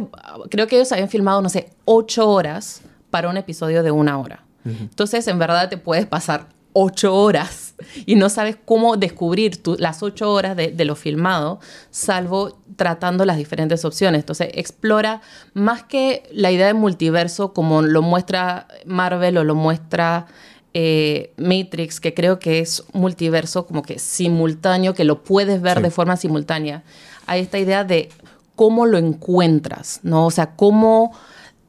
creo 0.50 0.66
que 0.66 0.76
ellos 0.76 0.92
habían 0.92 1.08
filmado, 1.08 1.42
no 1.42 1.48
sé, 1.48 1.70
ocho 1.84 2.28
horas 2.30 2.82
para 3.10 3.28
un 3.28 3.36
episodio 3.36 3.82
de 3.82 3.90
una 3.90 4.18
hora. 4.18 4.44
Entonces, 4.64 5.26
en 5.26 5.40
verdad 5.40 5.68
te 5.68 5.76
puedes 5.76 6.06
pasar 6.06 6.46
ocho 6.72 7.14
horas 7.16 7.74
y 8.06 8.14
no 8.14 8.28
sabes 8.28 8.56
cómo 8.64 8.96
descubrir 8.96 9.60
las 9.78 10.04
ocho 10.04 10.32
horas 10.32 10.56
de, 10.56 10.70
de, 10.70 10.84
lo 10.84 10.94
filmado, 10.94 11.58
salvo 11.90 12.60
tratando 12.76 13.24
las 13.24 13.36
diferentes 13.36 13.84
opciones. 13.84 14.20
Entonces, 14.20 14.50
explora 14.54 15.20
más 15.52 15.82
que 15.82 16.22
la 16.32 16.52
idea 16.52 16.68
de 16.68 16.74
multiverso 16.74 17.52
como 17.52 17.82
lo 17.82 18.02
muestra 18.02 18.68
Marvel 18.86 19.36
o 19.38 19.44
lo 19.44 19.56
muestra 19.56 20.26
eh, 20.74 21.32
Matrix, 21.36 22.00
que 22.00 22.14
creo 22.14 22.38
que 22.38 22.60
es 22.60 22.84
multiverso 22.92 23.66
como 23.66 23.82
que 23.82 23.98
simultáneo, 23.98 24.94
que 24.94 25.04
lo 25.04 25.22
puedes 25.22 25.60
ver 25.60 25.82
de 25.82 25.90
forma 25.90 26.16
simultánea, 26.16 26.82
hay 27.26 27.42
esta 27.42 27.58
idea 27.58 27.84
de 27.84 28.08
cómo 28.56 28.86
lo 28.86 28.98
encuentras, 28.98 30.00
¿no? 30.02 30.26
O 30.26 30.30
sea, 30.30 30.56
cómo... 30.56 31.12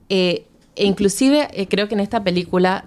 Eh, 0.10 0.48
e 0.76 0.86
inclusive 0.86 1.50
eh, 1.54 1.68
creo 1.68 1.88
que 1.88 1.94
en 1.94 2.00
esta 2.00 2.24
película 2.24 2.86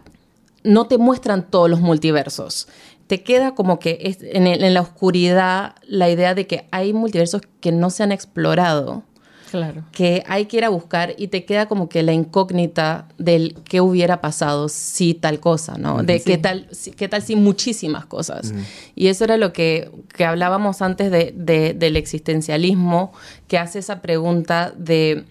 no 0.64 0.86
te 0.86 0.98
muestran 0.98 1.48
todos 1.48 1.70
los 1.70 1.80
multiversos. 1.80 2.66
Te 3.06 3.22
queda 3.22 3.54
como 3.54 3.78
que 3.78 4.16
en, 4.20 4.46
en 4.46 4.74
la 4.74 4.80
oscuridad 4.80 5.76
la 5.86 6.10
idea 6.10 6.34
de 6.34 6.46
que 6.46 6.66
hay 6.72 6.92
multiversos 6.92 7.42
que 7.60 7.70
no 7.70 7.90
se 7.90 8.02
han 8.02 8.10
explorado 8.10 9.04
Claro. 9.56 9.84
que 9.92 10.22
hay 10.26 10.46
que 10.46 10.58
ir 10.58 10.64
a 10.64 10.68
buscar 10.68 11.14
y 11.16 11.28
te 11.28 11.44
queda 11.44 11.66
como 11.66 11.88
que 11.88 12.02
la 12.02 12.12
incógnita 12.12 13.08
del 13.18 13.54
qué 13.64 13.80
hubiera 13.80 14.20
pasado 14.20 14.68
si 14.68 15.14
tal 15.14 15.40
cosa, 15.40 15.76
¿no? 15.78 16.02
De 16.02 16.20
qué, 16.20 16.36
tal, 16.38 16.68
si, 16.72 16.90
qué 16.92 17.08
tal 17.08 17.22
si 17.22 17.36
muchísimas 17.36 18.04
cosas. 18.06 18.52
Y 18.94 19.06
eso 19.08 19.24
era 19.24 19.36
lo 19.36 19.52
que, 19.52 19.90
que 20.14 20.24
hablábamos 20.24 20.82
antes 20.82 21.10
de, 21.10 21.32
de- 21.36 21.74
del 21.74 21.96
existencialismo, 21.96 23.12
que 23.48 23.58
hace 23.58 23.78
esa 23.78 24.02
pregunta 24.02 24.72
de 24.76 25.24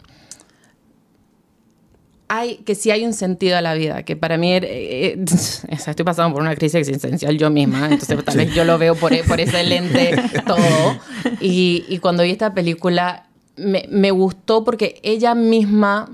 hay, 2.27 2.55
que 2.65 2.73
si 2.73 2.89
hay 2.89 3.05
un 3.05 3.13
sentido 3.13 3.55
a 3.55 3.61
la 3.61 3.75
vida, 3.75 4.01
que 4.01 4.15
para 4.15 4.37
mí, 4.37 4.51
eh, 4.51 4.61
eh, 4.63 5.25
estoy 5.69 6.03
pasando 6.03 6.33
por 6.33 6.41
una 6.41 6.55
crisis 6.55 6.75
existencial 6.75 7.37
yo 7.37 7.51
misma, 7.51 7.85
entonces 7.85 8.23
tal 8.25 8.37
vez 8.37 8.53
yo 8.53 8.63
lo 8.65 8.79
veo 8.79 8.95
por, 8.95 9.11
por 9.27 9.39
ese 9.39 9.63
lente 9.63 10.15
todo. 10.47 10.97
Y, 11.39 11.85
y 11.87 11.99
cuando 11.99 12.23
vi 12.23 12.31
esta 12.31 12.53
película, 12.55 13.24
me, 13.57 13.85
me 13.89 14.11
gustó 14.11 14.63
porque 14.63 14.99
ella 15.03 15.35
misma 15.35 16.09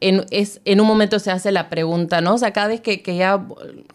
en, 0.00 0.24
es, 0.30 0.60
en 0.64 0.80
un 0.80 0.86
momento 0.86 1.18
se 1.20 1.30
hace 1.30 1.52
la 1.52 1.68
pregunta, 1.70 2.20
¿no? 2.20 2.34
O 2.34 2.38
sea, 2.38 2.52
cada 2.52 2.68
vez 2.68 2.80
que, 2.80 3.02
que 3.02 3.12
ella, 3.12 3.40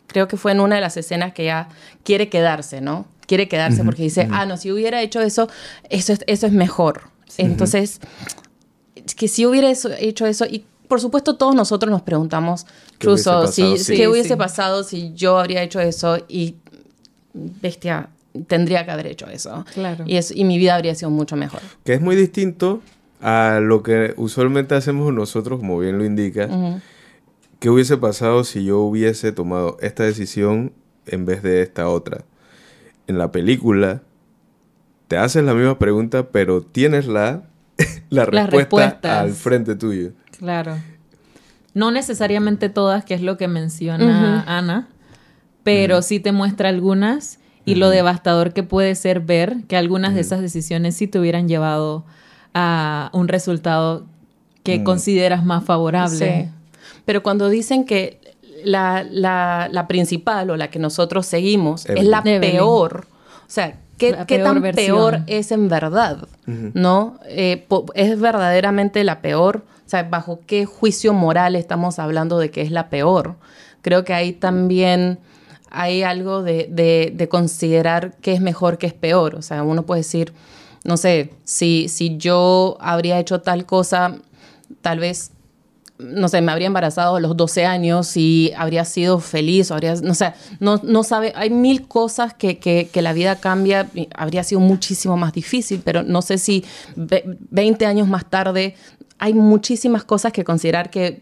creo 0.08 0.28
que 0.30 0.38
fue 0.38 0.54
en 0.54 0.62
una 0.62 0.76
de 0.76 0.82
las 0.82 0.96
escenas 0.96 1.34
que 1.34 1.44
ella 1.44 1.68
quiere 2.04 2.30
quedarse, 2.30 2.80
¿no? 2.80 3.06
Quiere 3.26 3.50
quedarse 3.50 3.84
porque 3.84 4.04
dice, 4.04 4.26
ah, 4.32 4.46
no, 4.46 4.56
si 4.56 4.72
hubiera 4.72 5.02
hecho 5.02 5.20
eso, 5.20 5.50
eso 5.90 6.14
es, 6.14 6.20
eso 6.28 6.48
es 6.48 6.54
mejor. 6.54 7.02
Entonces, 7.38 8.00
que 9.18 9.28
si 9.28 9.46
hubiera 9.46 9.70
eso- 9.70 9.90
hecho 10.00 10.26
eso, 10.26 10.46
y 10.46 10.64
por 10.88 11.02
supuesto 11.02 11.36
todos 11.36 11.54
nosotros 11.54 11.92
nos 11.92 12.02
preguntamos, 12.04 12.66
¿Qué 12.98 13.08
hubiese 13.10 13.24
Chuso, 13.26 13.42
pasado 13.42 13.78
si, 13.78 13.86
¿qué 13.92 13.98
Sí, 13.98 14.08
hubiese 14.08 14.38
pasado 14.38 14.84
si 14.86 15.14
yo 15.14 15.38
habría 15.38 15.62
hecho 15.62 15.82
eso? 15.82 16.18
Y, 16.30 16.56
bestia, 17.34 18.10
tendría 18.46 18.86
que 18.86 18.92
haber 18.92 19.08
hecho 19.08 19.28
eso. 19.28 19.66
Claro. 19.74 20.04
Y, 20.08 20.18
es, 20.18 20.36
y 20.36 20.44
mi 20.44 20.58
vida 20.58 20.76
habría 20.76 20.96
sido 20.96 21.10
mucho 21.10 21.36
mejor. 21.36 21.62
Que 21.84 21.94
es 21.94 22.02
muy 22.02 22.16
distinto 22.16 22.82
a 23.22 23.60
lo 23.62 23.84
que 23.84 24.14
usualmente 24.18 24.76
hacemos 24.76 25.14
nosotros, 25.14 25.60
como 25.60 25.80
bien 25.80 25.98
lo 25.98 26.06
indica. 26.06 26.46
Ujú. 26.46 26.80
¿Qué 27.60 27.70
hubiese 27.70 27.98
pasado 27.98 28.44
si 28.44 28.66
yo 28.66 28.80
hubiese 28.80 29.32
tomado 29.32 29.78
esta 29.82 30.04
decisión 30.04 30.74
en 31.08 31.26
vez 31.26 31.42
de 31.42 31.62
esta 31.62 31.90
otra? 31.90 32.24
En 33.08 33.18
la 33.18 33.32
película 33.32 34.02
te 35.08 35.18
haces 35.18 35.44
la 35.44 35.54
misma 35.54 35.80
pregunta, 35.80 36.30
pero 36.30 36.62
tienes 36.62 37.08
la, 37.08 37.44
la 38.10 38.26
respuesta 38.26 39.22
al 39.22 39.32
frente 39.32 39.76
tuyo. 39.76 40.12
Claro. 40.38 40.78
No 41.74 41.92
necesariamente 41.92 42.70
todas, 42.70 43.06
que 43.06 43.14
es 43.14 43.22
lo 43.22 43.38
que 43.38 43.48
menciona. 43.48 44.44
Ana, 44.48 44.90
pero 45.64 46.02
sí 46.02 46.20
te 46.20 46.32
muestra 46.32 46.70
algunas 46.70 47.40
y 47.68 47.76
lo 47.76 47.90
devastador 47.90 48.54
que 48.54 48.64
puede 48.64 48.96
ser 48.96 49.20
ver 49.20 49.58
que 49.68 49.78
algunas 49.78 50.16
de 50.16 50.22
esas 50.22 50.42
decisiones 50.42 50.96
sí 50.96 51.08
te 51.08 51.20
hubieran 51.20 51.48
llevado 51.48 52.06
a 52.54 53.10
un 53.14 53.28
resultado 53.28 54.06
que 54.64 54.80
Mm. 54.80 54.84
consideras 54.84 55.46
más 55.46 55.64
favorable. 55.64 56.46
Sí. 56.46 56.50
Pero 57.06 57.22
cuando 57.24 57.50
dicen 57.50 57.86
que 57.86 58.20
la, 58.64 59.06
la- 59.10 59.70
la 59.72 59.88
principal 59.88 60.50
o 60.50 60.58
la 60.58 60.70
que 60.70 60.80
nosotros 60.80 61.26
seguimos 61.26 61.86
es 61.86 62.04
la 62.06 62.24
peor, 62.24 63.06
o 63.42 63.50
sea, 63.50 63.78
¿qué, 63.98 64.16
qué 64.28 64.38
peor 64.38 64.54
tan 64.54 64.62
versión. 64.62 64.86
peor 64.98 65.20
es 65.28 65.52
en 65.52 65.70
verdad? 65.70 66.28
¿No? 66.46 67.20
Eh, 67.28 67.66
¿Es 67.94 68.20
verdaderamente 68.20 69.04
la 69.04 69.22
peor? 69.22 69.64
O 69.86 69.90
sea, 69.90 70.04
¿bajo 70.04 70.40
qué 70.46 70.66
juicio 70.66 71.14
moral 71.14 71.56
estamos 71.56 72.00
hablando 72.00 72.40
de 72.40 72.50
que 72.52 72.62
es 72.62 72.72
la 72.72 72.90
peor? 72.90 73.36
Creo 73.82 74.04
que 74.04 74.14
ahí 74.14 74.34
también 74.34 75.20
hay 75.80 76.04
algo 76.04 76.44
de, 76.44 76.68
de- 76.70 77.12
de 77.16 77.30
considerar 77.30 78.16
qué 78.22 78.34
es 78.34 78.42
mejor, 78.42 78.78
qué 78.78 78.88
es 78.88 78.94
peor. 78.94 79.36
O 79.36 79.42
sea, 79.42 79.64
uno 79.64 79.86
puede 79.86 80.02
decir, 80.02 80.34
no 80.84 80.98
sé, 80.98 81.32
si, 81.44 81.88
si 81.90 82.18
yo 82.18 82.78
habría 82.80 83.20
hecho 83.20 83.42
tal 83.42 83.66
cosa, 83.66 84.18
tal 84.82 85.00
vez 85.00 85.32
no 86.00 86.28
sé, 86.28 86.42
me 86.42 86.52
habría 86.52 86.68
embarazado 86.68 87.16
a 87.16 87.20
los 87.20 87.36
12 87.36 87.66
años 87.66 88.16
y 88.18 88.52
habría 88.56 88.86
sido 88.86 89.20
feliz, 89.20 89.72
habría, 89.72 89.96
no 89.96 90.14
sé, 90.14 90.34
no, 90.60 90.80
no 90.84 91.04
sabe, 91.04 91.34
hay 91.36 91.50
mil 91.50 91.88
cosas 91.88 92.34
que, 92.34 92.60
que, 92.60 92.90
que 92.92 93.02
la 93.02 93.14
vida 93.14 93.38
cambia, 93.38 93.90
habría 94.16 94.44
sido 94.44 94.62
muchísimo 94.62 95.18
más 95.18 95.34
difícil, 95.34 95.82
pero 95.84 96.04
no 96.04 96.22
sé 96.22 96.38
si 96.38 96.64
ve- 96.96 97.24
20 97.50 97.86
años 97.86 98.08
más 98.08 98.30
tarde 98.30 98.76
hay 99.20 99.34
muchísimas 99.34 100.04
cosas 100.04 100.32
que 100.32 100.44
considerar 100.44 100.92
que, 100.92 101.22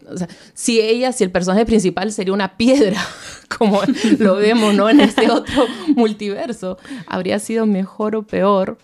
si 0.52 0.80
ella, 0.82 1.12
si 1.12 1.24
el 1.24 1.30
personaje 1.30 1.64
principal 1.64 2.12
sería 2.12 2.34
una 2.34 2.58
piedra, 2.58 3.00
como 3.58 3.80
lo 4.18 4.36
vemos, 4.36 4.74
¿no? 4.74 4.90
En 4.90 5.00
este 5.00 5.30
otro 5.30 5.64
multiverso, 5.94 6.76
habría 7.06 7.38
sido 7.38 7.64
mejor 7.64 8.14
o 8.16 8.22
peor. 8.22 8.76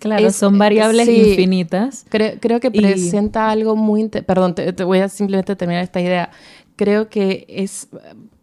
Claro, 0.00 0.26
Es- 0.26 0.34
son 0.36 0.58
variables 0.58 1.06
sí. 1.06 1.30
infinitas. 1.30 2.04
Creo, 2.08 2.32
creo 2.40 2.58
que 2.58 2.70
Y- 2.72 2.80
presenta 2.80 3.50
algo 3.50 3.76
muy... 3.76 4.08
Perdón, 4.08 4.54
te, 4.56 4.72
te 4.72 4.82
voy 4.82 4.98
a 4.98 5.08
simplemente 5.08 5.54
terminar 5.54 5.84
esta 5.84 6.00
idea. 6.00 6.30
Creo 6.76 7.08
que 7.08 7.46
es... 7.48 7.86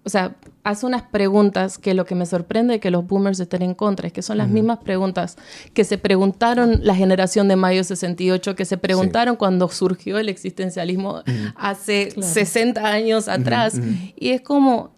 O 0.05 0.09
sea, 0.09 0.37
hace 0.63 0.85
unas 0.85 1.01
preguntas 1.01 1.77
que 1.77 1.93
lo 1.93 2.05
que 2.05 2.15
me 2.15 2.25
sorprende 2.25 2.75
de 2.75 2.79
que 2.79 2.91
los 2.91 3.05
boomers 3.05 3.41
estén 3.41 3.61
en 3.61 3.73
contra 3.73 4.07
es 4.07 4.13
que 4.13 4.21
son 4.21 4.37
las 4.37 4.47
mismas 4.47 4.77
preguntas 4.79 5.35
que 5.73 5.83
se 5.83 5.97
preguntaron 5.97 6.79
la 6.83 6.95
generación 6.95 7.49
de 7.49 7.57
mayo 7.57 7.83
68, 7.83 8.55
que 8.55 8.63
se 8.63 8.77
preguntaron 8.77 9.35
cuando 9.35 9.67
surgió 9.67 10.17
el 10.17 10.29
existencialismo 10.29 11.23
hace 11.57 12.11
60 12.21 12.85
años 12.87 13.27
atrás. 13.27 13.81
Y 14.15 14.29
es 14.29 14.39
como... 14.41 14.95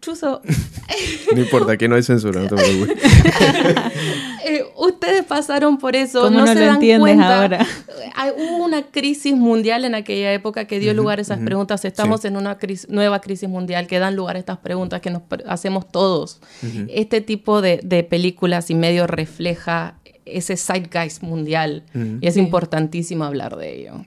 "Chu- 0.00 0.12
Chuzo, 0.12 0.42
No 1.34 1.40
importa, 1.40 1.72
aquí 1.72 1.86
no 1.88 1.94
hay 1.94 2.02
censura, 2.02 2.40
no 2.40 2.48
te 2.48 2.56
preocupes. 2.56 2.96
eh, 4.44 4.64
ustedes 4.76 5.24
pasaron 5.24 5.78
por 5.78 5.94
eso, 5.96 6.22
¿Cómo 6.22 6.40
no, 6.40 6.46
no 6.46 6.52
se 6.52 6.54
lo 6.54 6.60
dan 6.66 6.74
entiendes 6.76 7.00
cuenta. 7.00 7.42
ahora? 7.42 7.66
Hay- 8.16 8.30
hubo 8.36 8.64
una 8.64 8.82
crisis 8.82 9.34
mundial 9.36 9.84
en 9.84 9.94
aquella 9.94 10.32
época 10.32 10.64
que 10.66 10.80
dio 10.80 10.94
lugar 10.94 11.18
a 11.18 11.22
esas 11.22 11.38
preguntas. 11.38 11.84
Estamos 11.84 12.24
en 12.24 12.36
una 12.36 12.58
cris- 12.58 12.88
nueva 12.88 13.20
crisis 13.20 13.48
mundial 13.48 13.86
que 13.86 13.98
dan 13.98 14.16
lugar 14.16 14.36
a 14.36 14.38
estas 14.38 14.58
preguntas 14.58 15.00
que 15.00 15.10
nos 15.10 15.22
pre- 15.22 15.44
hacemos 15.46 15.88
todos. 15.90 16.40
Este 16.88 17.20
tipo 17.20 17.60
de, 17.62 17.80
de 17.84 18.02
películas 18.02 18.70
y 18.70 18.74
medio 18.74 19.06
refleja 19.06 19.94
ese 20.24 20.56
zeitgeist 20.56 21.22
mundial 21.22 21.84
y 22.20 22.26
es 22.26 22.36
importantísimo 22.36 23.24
hablar 23.24 23.56
de 23.56 23.76
ello. 23.80 24.06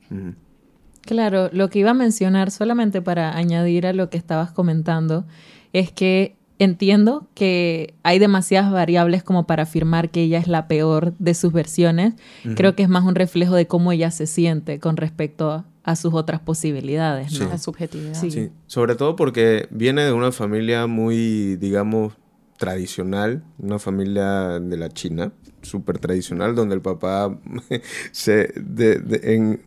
Claro, 1.02 1.50
lo 1.52 1.70
que 1.70 1.80
iba 1.80 1.92
a 1.92 1.96
mencionar 1.96 2.50
solamente 2.52 3.02
para 3.02 3.36
añadir 3.36 3.86
a 3.88 3.94
lo 3.94 4.10
que 4.10 4.18
estabas 4.18 4.52
comentando 4.52 5.26
es 5.74 5.92
que 5.92 6.36
entiendo 6.60 7.28
que 7.34 7.94
hay 8.04 8.20
demasiadas 8.20 8.72
variables 8.72 9.24
como 9.24 9.46
para 9.48 9.64
afirmar 9.64 10.12
que 10.12 10.22
ella 10.22 10.38
es 10.40 10.48
la 10.48 10.68
peor 10.68 11.14
de 11.20 11.34
sus 11.34 11.52
versiones. 11.52 12.14
Creo 12.56 12.76
que 12.76 12.84
es 12.84 12.90
más 12.90 13.04
un 13.04 13.16
reflejo 13.16 13.56
de 13.56 13.68
cómo 13.68 13.92
ella 13.92 14.12
se 14.12 14.28
siente 14.28 14.80
con 14.80 14.96
respecto 14.96 15.52
a, 15.52 15.66
a 15.84 15.96
sus 15.98 16.14
otras 16.14 16.40
posibilidades, 16.40 17.38
¿no? 17.40 17.50
La 17.50 17.58
subjetividad. 17.58 18.14
Sí. 18.14 18.32
Sí, 18.32 18.50
sobre 18.68 18.96
todo 18.96 19.16
porque 19.18 19.68
viene 19.72 20.04
de 20.04 20.14
una 20.14 20.32
familia 20.32 20.88
muy, 20.88 21.58
digamos, 21.58 22.14
tradicional, 22.58 23.44
una 23.58 23.80
familia 23.80 24.60
de 24.60 24.78
la 24.78 24.88
China, 24.90 25.34
súper 25.64 25.98
tradicional, 26.00 26.56
donde 26.56 26.76
el 26.76 26.82
papá 26.82 27.38
se... 28.12 28.54
de- 28.56 29.00
de- 29.00 29.34
en, 29.36 29.62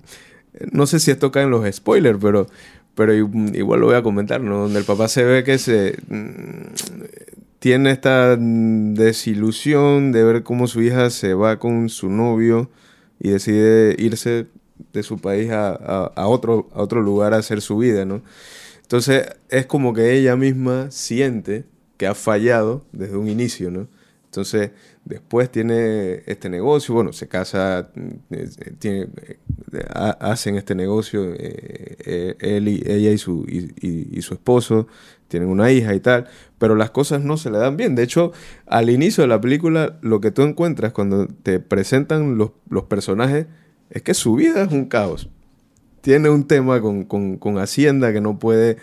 no 0.73 0.87
sé 0.87 0.99
si 1.01 1.11
esto 1.11 1.31
cae 1.31 1.43
en 1.43 1.51
los 1.51 1.71
spoilers, 1.75 2.19
pero, 2.23 2.47
pero 2.97 3.15
igual 3.15 3.79
lo 3.81 3.87
voy 3.87 3.95
a 3.95 4.03
comentar, 4.03 4.41
¿no? 4.41 4.63
Donde 4.63 4.81
el 4.81 4.85
papá 4.85 5.07
se 5.07 5.23
ve 5.23 5.45
que 5.45 5.59
se... 5.59 5.97
mm, 6.09 7.05
tiene 7.61 7.91
esta 7.91 8.37
desilusión 8.37 10.13
de 10.13 10.25
ver 10.25 10.43
cómo 10.43 10.67
su 10.67 10.83
hija 10.83 11.11
se 11.11 11.35
va 11.35 11.59
con 11.59 11.89
su 11.89 12.09
novio 12.11 12.71
y 13.19 13.31
decide 13.31 13.95
irse 13.99 14.47
de 14.93 15.03
su 15.03 15.19
país 15.19 15.51
a- 15.51 15.73
a 16.15 16.27
otro, 16.29 16.69
a 16.75 16.83
otro 16.83 17.01
lugar 17.03 17.35
a 17.35 17.39
hacer 17.39 17.61
su 17.63 17.79
vida, 17.79 18.05
¿no? 18.05 18.23
Entonces 18.83 19.27
es 19.49 19.67
como 19.67 19.95
que 19.95 20.15
ella 20.15 20.37
misma 20.37 20.91
siente 20.91 21.65
que 21.97 22.07
ha 22.07 22.15
fallado 22.15 22.85
desde 22.93 23.17
un 23.17 23.29
inicio, 23.29 23.71
¿no? 23.71 23.89
Entonces 24.27 24.71
después 25.07 25.51
tiene 25.51 26.23
este 26.27 26.51
negocio, 26.51 26.95
bueno, 26.95 27.13
se 27.15 27.29
casa, 27.29 27.91
eh, 28.31 28.49
eh, 28.83 29.09
ha- 29.95 30.11
hacen 30.21 30.57
este 30.57 30.75
negocio, 30.75 31.33
eh, 31.33 31.97
eh, 32.05 32.37
él 32.41 32.69
y, 32.69 32.83
ella 32.87 33.11
y 33.13 33.19
su, 33.19 33.45
y 33.49 34.21
su 34.23 34.35
esposo, 34.35 34.87
tienen 35.29 35.49
una 35.49 35.73
hija 35.73 35.95
y 35.95 36.01
tal, 36.01 36.27
pero 36.59 36.75
las 36.77 36.91
cosas 36.91 37.23
no 37.23 37.37
se 37.37 37.51
le 37.51 37.59
dan 37.59 37.77
bien. 37.77 37.95
De 37.95 38.03
hecho, 38.03 38.33
al 38.67 38.91
inicio 38.91 39.23
de 39.23 39.29
la 39.29 39.41
película, 39.41 39.99
lo 40.03 40.21
que 40.21 40.31
tú 40.31 40.43
encuentras 40.43 40.93
cuando 40.93 41.27
te 41.27 41.59
presentan 41.59 42.37
los, 42.39 42.51
los 42.69 42.85
personajes 42.85 43.47
es 43.91 44.03
que 44.03 44.15
su 44.15 44.35
vida 44.35 44.63
es 44.65 44.73
un 44.73 44.87
caos. 44.87 45.29
Tiene 46.07 46.31
un 46.31 46.47
tema 46.47 46.81
con, 46.81 47.03
con- 47.05 47.37
con 47.37 47.59
Hacienda 47.59 48.13
que 48.13 48.21
no 48.21 48.39
puede, 48.39 48.77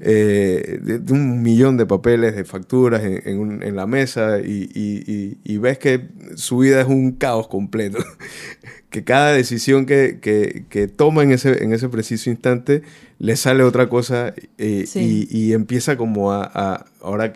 eh, 0.00 0.80
de, 0.82 0.98
de 0.98 1.12
un 1.12 1.40
millón 1.40 1.76
de 1.76 1.86
papeles, 1.86 2.34
de 2.34 2.44
facturas 2.44 3.04
en, 3.04 3.22
en 3.24 3.38
un- 3.38 3.62
en 3.62 3.76
la 3.76 3.86
mesa 3.86 4.40
y, 4.40 4.68
y- 4.74 5.04
y- 5.06 5.38
y 5.44 5.58
ves 5.58 5.78
que 5.78 6.08
su 6.34 6.58
vida 6.58 6.80
es 6.80 6.88
un 6.88 7.12
caos 7.12 7.46
completo. 7.46 7.98
que 8.90 9.04
cada 9.04 9.32
decisión 9.32 9.86
que, 9.86 10.18
que- 10.20 10.64
que 10.68 10.88
toma 10.88 11.22
en 11.22 11.30
ese, 11.30 11.62
en 11.62 11.72
ese 11.72 11.88
preciso 11.88 12.30
instante 12.30 12.82
le 13.20 13.36
sale 13.36 13.62
otra 13.62 13.88
cosa 13.88 14.34
eh, 14.58 14.86
Sí. 14.88 15.28
y, 15.30 15.38
y 15.38 15.52
empieza 15.52 15.96
como 15.96 16.32
a, 16.32 16.50
a- 16.52 16.84
ahora 17.00 17.32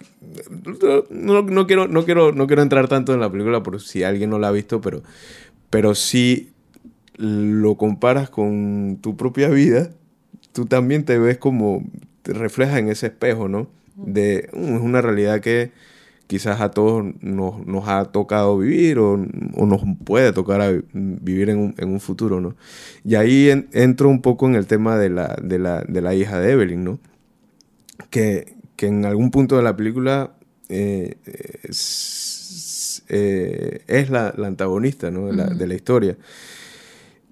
no, 1.10 1.42
no 1.42 1.66
quiero 1.68 1.86
no 1.86 2.04
quiero 2.04 2.32
no 2.32 2.46
quiero 2.48 2.62
entrar 2.62 2.88
tanto 2.88 3.14
en 3.14 3.20
la 3.20 3.30
película 3.30 3.62
por 3.62 3.80
si 3.80 4.02
alguien 4.02 4.30
no 4.30 4.40
la 4.40 4.48
ha 4.48 4.52
visto 4.52 4.80
pero 4.80 5.02
pero 5.70 5.94
sí 5.94 6.50
lo 7.20 7.76
comparas 7.76 8.30
con 8.30 8.98
tu 9.00 9.16
propia 9.16 9.48
vida, 9.48 9.90
tú 10.52 10.66
también 10.66 11.04
te 11.04 11.18
ves 11.18 11.38
como, 11.38 11.84
te 12.22 12.32
reflejas 12.32 12.78
en 12.78 12.88
ese 12.88 13.06
espejo, 13.08 13.48
¿no? 13.48 13.68
De 13.96 14.48
"Mm, 14.52 14.76
es 14.76 14.80
una 14.80 15.00
realidad 15.02 15.40
que 15.40 15.72
quizás 16.26 16.60
a 16.60 16.70
todos 16.70 17.04
nos, 17.20 17.66
nos 17.66 17.88
ha 17.88 18.04
tocado 18.06 18.56
vivir 18.56 18.98
o, 19.00 19.14
o 19.56 19.66
nos 19.66 19.82
puede 20.04 20.32
tocar 20.32 20.60
a 20.60 20.70
vivir 20.92 21.50
en 21.50 21.58
un, 21.58 21.74
en 21.76 21.88
un 21.90 22.00
futuro, 22.00 22.40
¿no? 22.40 22.54
Y 23.04 23.16
ahí 23.16 23.50
en- 23.50 23.68
entro 23.72 24.08
un 24.08 24.22
poco 24.22 24.46
en 24.46 24.54
el 24.54 24.66
tema 24.66 24.96
de 24.96 25.10
la, 25.10 25.36
de 25.42 25.58
la, 25.58 25.82
de 25.82 26.00
la 26.00 26.14
hija 26.14 26.38
de 26.40 26.52
Evelyn, 26.52 26.84
¿no? 26.84 26.98
Que, 28.10 28.54
que 28.76 28.86
en 28.86 29.04
algún 29.04 29.30
punto 29.30 29.56
de 29.56 29.62
la 29.62 29.76
película 29.76 30.32
eh, 30.68 31.16
es, 31.64 33.02
eh, 33.08 33.82
es 33.86 34.10
la, 34.10 34.32
la 34.36 34.46
antagonista, 34.46 35.10
¿no? 35.10 35.26
De 35.26 35.32
la, 35.34 35.46
de 35.46 35.66
la 35.66 35.74
historia. 35.74 36.16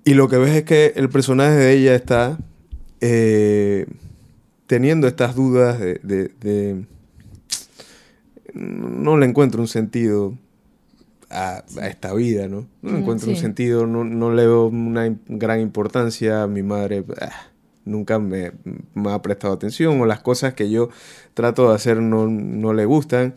Y 0.08 0.14
lo 0.14 0.26
que 0.28 0.38
ves 0.38 0.54
es 0.56 0.62
que 0.64 0.92
el 0.96 1.10
personaje 1.10 1.54
de 1.56 1.72
ella 1.74 1.94
está 1.94 2.38
eh, 3.02 3.86
teniendo 4.66 5.06
estas 5.06 5.34
dudas 5.34 5.78
de, 5.78 6.00
de- 6.02 6.30
de- 6.40 6.84
No 8.54 9.16
le 9.18 9.26
encuentro 9.26 9.60
un 9.60 9.68
sentido 9.68 10.34
a, 11.30 11.62
a 11.78 11.88
esta 11.88 12.14
vida, 12.14 12.48
¿no? 12.48 12.66
No 12.80 12.90
le 12.92 12.96
Mm, 12.96 13.00
encuentro 13.00 13.28
un 13.28 13.36
sentido, 13.36 13.86
no, 13.86 14.02
no 14.04 14.32
le 14.32 14.46
veo 14.46 14.68
una 14.68 15.14
gran 15.28 15.60
importancia. 15.60 16.46
Mi 16.46 16.62
madre 16.62 17.04
ah, 17.20 17.30
nunca 17.84 18.18
me, 18.18 18.52
me 18.94 19.10
ha 19.12 19.20
prestado 19.20 19.52
atención 19.52 20.00
o 20.00 20.06
las 20.06 20.20
cosas 20.20 20.54
que 20.54 20.70
yo 20.70 20.88
trato 21.34 21.68
de 21.68 21.74
hacer 21.74 22.00
no, 22.00 22.26
no 22.28 22.72
le 22.72 22.86
gustan. 22.86 23.34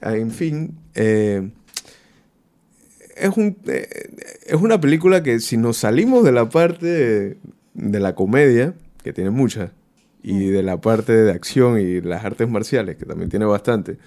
Ah, 0.00 0.16
En 0.16 0.30
fin, 0.30 0.78
eh, 0.94 1.50
es, 3.16 3.36
un, 3.36 3.56
eh, 3.66 3.88
es 4.46 4.54
una 4.60 4.80
película 4.80 5.22
que 5.22 5.40
si 5.40 5.56
nos 5.56 5.76
salimos 5.78 6.24
de 6.24 6.32
la 6.32 6.48
parte 6.48 6.86
de, 6.86 7.38
de 7.74 8.00
la 8.00 8.14
comedia, 8.14 8.74
que 9.02 9.12
tiene 9.12 9.30
mucha, 9.30 9.72
y 10.22 10.46
de 10.46 10.62
la 10.62 10.80
parte 10.80 11.12
de 11.12 11.32
acción 11.32 11.80
y 11.80 12.00
las 12.00 12.24
artes 12.24 12.48
marciales, 12.48 12.96
que 12.96 13.04
también 13.06 13.28
tiene 13.30 13.44
bastante, 13.44 13.98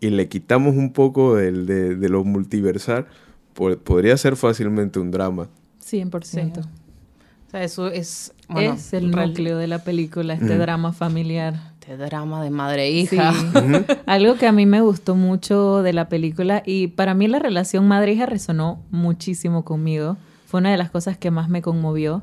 y 0.00 0.10
le 0.10 0.28
quitamos 0.28 0.74
un 0.76 0.92
poco 0.92 1.36
del, 1.36 1.66
de, 1.66 1.94
de 1.96 2.08
lo 2.08 2.24
multiversal, 2.24 3.06
po- 3.54 3.76
podría 3.78 4.16
ser 4.16 4.36
fácilmente 4.36 4.98
un 4.98 5.10
drama. 5.10 5.48
100%. 5.82 6.60
O 6.60 7.50
sea, 7.50 7.62
eso 7.62 7.86
es, 7.88 8.32
bueno, 8.48 8.72
es 8.74 8.92
el 8.94 9.10
núcleo 9.28 9.58
de 9.58 9.68
la 9.68 9.84
película, 9.84 10.34
este 10.34 10.58
drama 10.58 10.92
familiar. 10.92 11.73
De 11.86 11.96
drama 11.96 12.42
de 12.42 12.50
madre 12.50 12.86
e 12.86 12.90
hija. 12.92 13.32
Sí. 13.32 13.48
Algo 14.06 14.36
que 14.36 14.46
a 14.46 14.52
mí 14.52 14.66
me 14.66 14.80
gustó 14.80 15.14
mucho 15.14 15.82
de 15.82 15.92
la 15.92 16.08
película 16.08 16.62
y 16.64 16.88
para 16.88 17.14
mí 17.14 17.28
la 17.28 17.38
relación 17.38 17.86
madre-hija 17.86 18.26
resonó 18.26 18.82
muchísimo 18.90 19.64
conmigo. 19.64 20.16
Fue 20.46 20.60
una 20.60 20.70
de 20.70 20.76
las 20.76 20.90
cosas 20.90 21.18
que 21.18 21.30
más 21.30 21.48
me 21.48 21.62
conmovió. 21.62 22.22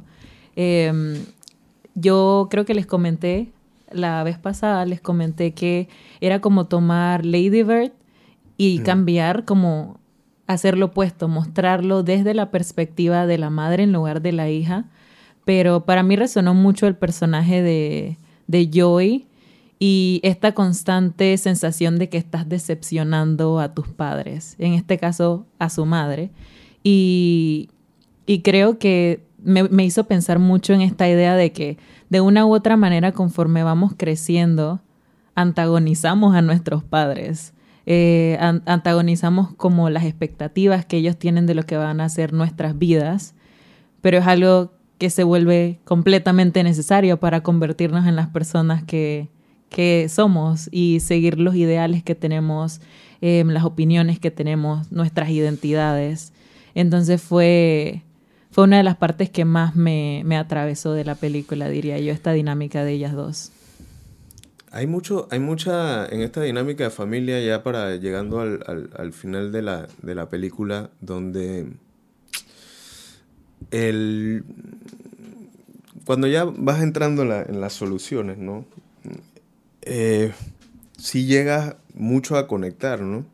Eh, 0.55 1.23
yo 1.95 2.47
creo 2.49 2.65
que 2.65 2.73
les 2.73 2.85
comenté, 2.85 3.51
la 3.91 4.23
vez 4.23 4.37
pasada 4.37 4.85
les 4.85 5.01
comenté 5.01 5.53
que 5.53 5.89
era 6.21 6.39
como 6.39 6.65
tomar 6.65 7.25
Lady 7.25 7.63
Bird 7.63 7.91
y 8.57 8.79
cambiar 8.79 9.43
como 9.45 9.99
hacer 10.47 10.77
lo 10.77 10.87
opuesto, 10.87 11.27
mostrarlo 11.27 12.03
desde 12.03 12.33
la 12.33 12.51
perspectiva 12.51 13.25
de 13.25 13.37
la 13.37 13.49
madre 13.49 13.83
en 13.83 13.91
lugar 13.91 14.21
de 14.21 14.31
la 14.31 14.49
hija. 14.49 14.85
Pero 15.45 15.85
para 15.85 16.03
mí 16.03 16.15
resonó 16.15 16.53
mucho 16.53 16.87
el 16.87 16.95
personaje 16.95 17.61
de, 17.61 18.17
de 18.47 18.69
Joey 18.73 19.27
y 19.83 20.19
esta 20.23 20.51
constante 20.51 21.35
sensación 21.39 21.97
de 21.97 22.07
que 22.07 22.19
estás 22.19 22.47
decepcionando 22.47 23.59
a 23.59 23.73
tus 23.73 23.87
padres, 23.87 24.55
en 24.59 24.73
este 24.73 24.99
caso 24.99 25.47
a 25.57 25.71
su 25.71 25.87
madre. 25.87 26.29
Y, 26.83 27.71
y 28.27 28.41
creo 28.43 28.77
que 28.77 29.25
me, 29.43 29.63
me 29.63 29.83
hizo 29.83 30.03
pensar 30.03 30.37
mucho 30.37 30.73
en 30.73 30.81
esta 30.81 31.09
idea 31.09 31.35
de 31.35 31.51
que 31.51 31.79
de 32.11 32.21
una 32.21 32.45
u 32.45 32.53
otra 32.53 32.77
manera 32.77 33.11
conforme 33.11 33.63
vamos 33.63 33.93
creciendo, 33.97 34.81
antagonizamos 35.33 36.35
a 36.35 36.43
nuestros 36.43 36.83
padres. 36.83 37.53
Eh, 37.87 38.37
an- 38.39 38.61
antagonizamos 38.67 39.55
como 39.55 39.89
las 39.89 40.03
expectativas 40.03 40.85
que 40.85 40.97
ellos 40.97 41.17
tienen 41.17 41.47
de 41.47 41.55
lo 41.55 41.63
que 41.63 41.77
van 41.77 42.01
a 42.01 42.09
ser 42.09 42.33
nuestras 42.33 42.77
vidas, 42.77 43.33
pero 44.01 44.19
es 44.19 44.27
algo 44.27 44.73
que 44.99 45.09
se 45.09 45.23
vuelve 45.23 45.79
completamente 45.85 46.63
necesario 46.63 47.19
para 47.19 47.41
convertirnos 47.41 48.05
en 48.05 48.15
las 48.15 48.27
personas 48.27 48.83
que, 48.83 49.29
que 49.71 50.07
somos 50.09 50.67
y 50.71 50.99
seguir 50.99 51.39
los 51.39 51.55
ideales 51.55 52.03
que 52.03 52.13
tenemos, 52.13 52.81
em, 53.21 53.47
las 53.49 53.63
opiniones 53.63 54.19
que 54.19 54.29
tenemos, 54.29 54.91
nuestras 54.91 55.29
identidades. 55.29 56.33
Entonces 56.75 57.21
fue, 57.21 58.03
fue 58.51 58.65
una 58.65 58.77
de 58.77 58.83
las 58.83 58.97
partes 58.97 59.29
que 59.29 59.45
más 59.45 59.75
me, 59.75 60.21
me 60.25 60.37
atravesó 60.37 60.93
de 60.93 61.05
la 61.05 61.15
película, 61.15 61.69
diría 61.69 61.97
yo, 61.99 62.11
esta 62.13 62.33
dinámica 62.33 62.83
de 62.83 62.91
ellas 62.91 63.13
dos. 63.13 63.51
Hay 64.73 64.87
mucho, 64.87 65.27
hay 65.31 65.39
mucha 65.39 66.05
en 66.05 66.21
esta 66.21 66.41
dinámica 66.41 66.83
de 66.85 66.89
familia 66.91 67.41
ya 67.41 67.63
para 67.63 67.95
llegando 67.95 68.39
al, 68.41 68.63
al- 68.67 68.89
al 68.97 69.13
final 69.13 69.51
de 69.51 69.61
la, 69.61 69.87
de 70.01 70.15
la 70.15 70.29
película 70.29 70.89
donde 71.01 71.67
el 73.71 74.43
cuando 76.05 76.27
ya 76.27 76.45
vas 76.45 76.81
entrando 76.81 77.23
en 77.23 77.61
las 77.61 77.73
soluciones, 77.73 78.37
¿no? 78.37 78.65
Eh, 79.81 80.31
sí 80.97 81.25
llegas 81.25 81.75
mucho 81.93 82.37
a 82.37 82.47
conectar, 82.47 83.01
¿no? 83.01 83.25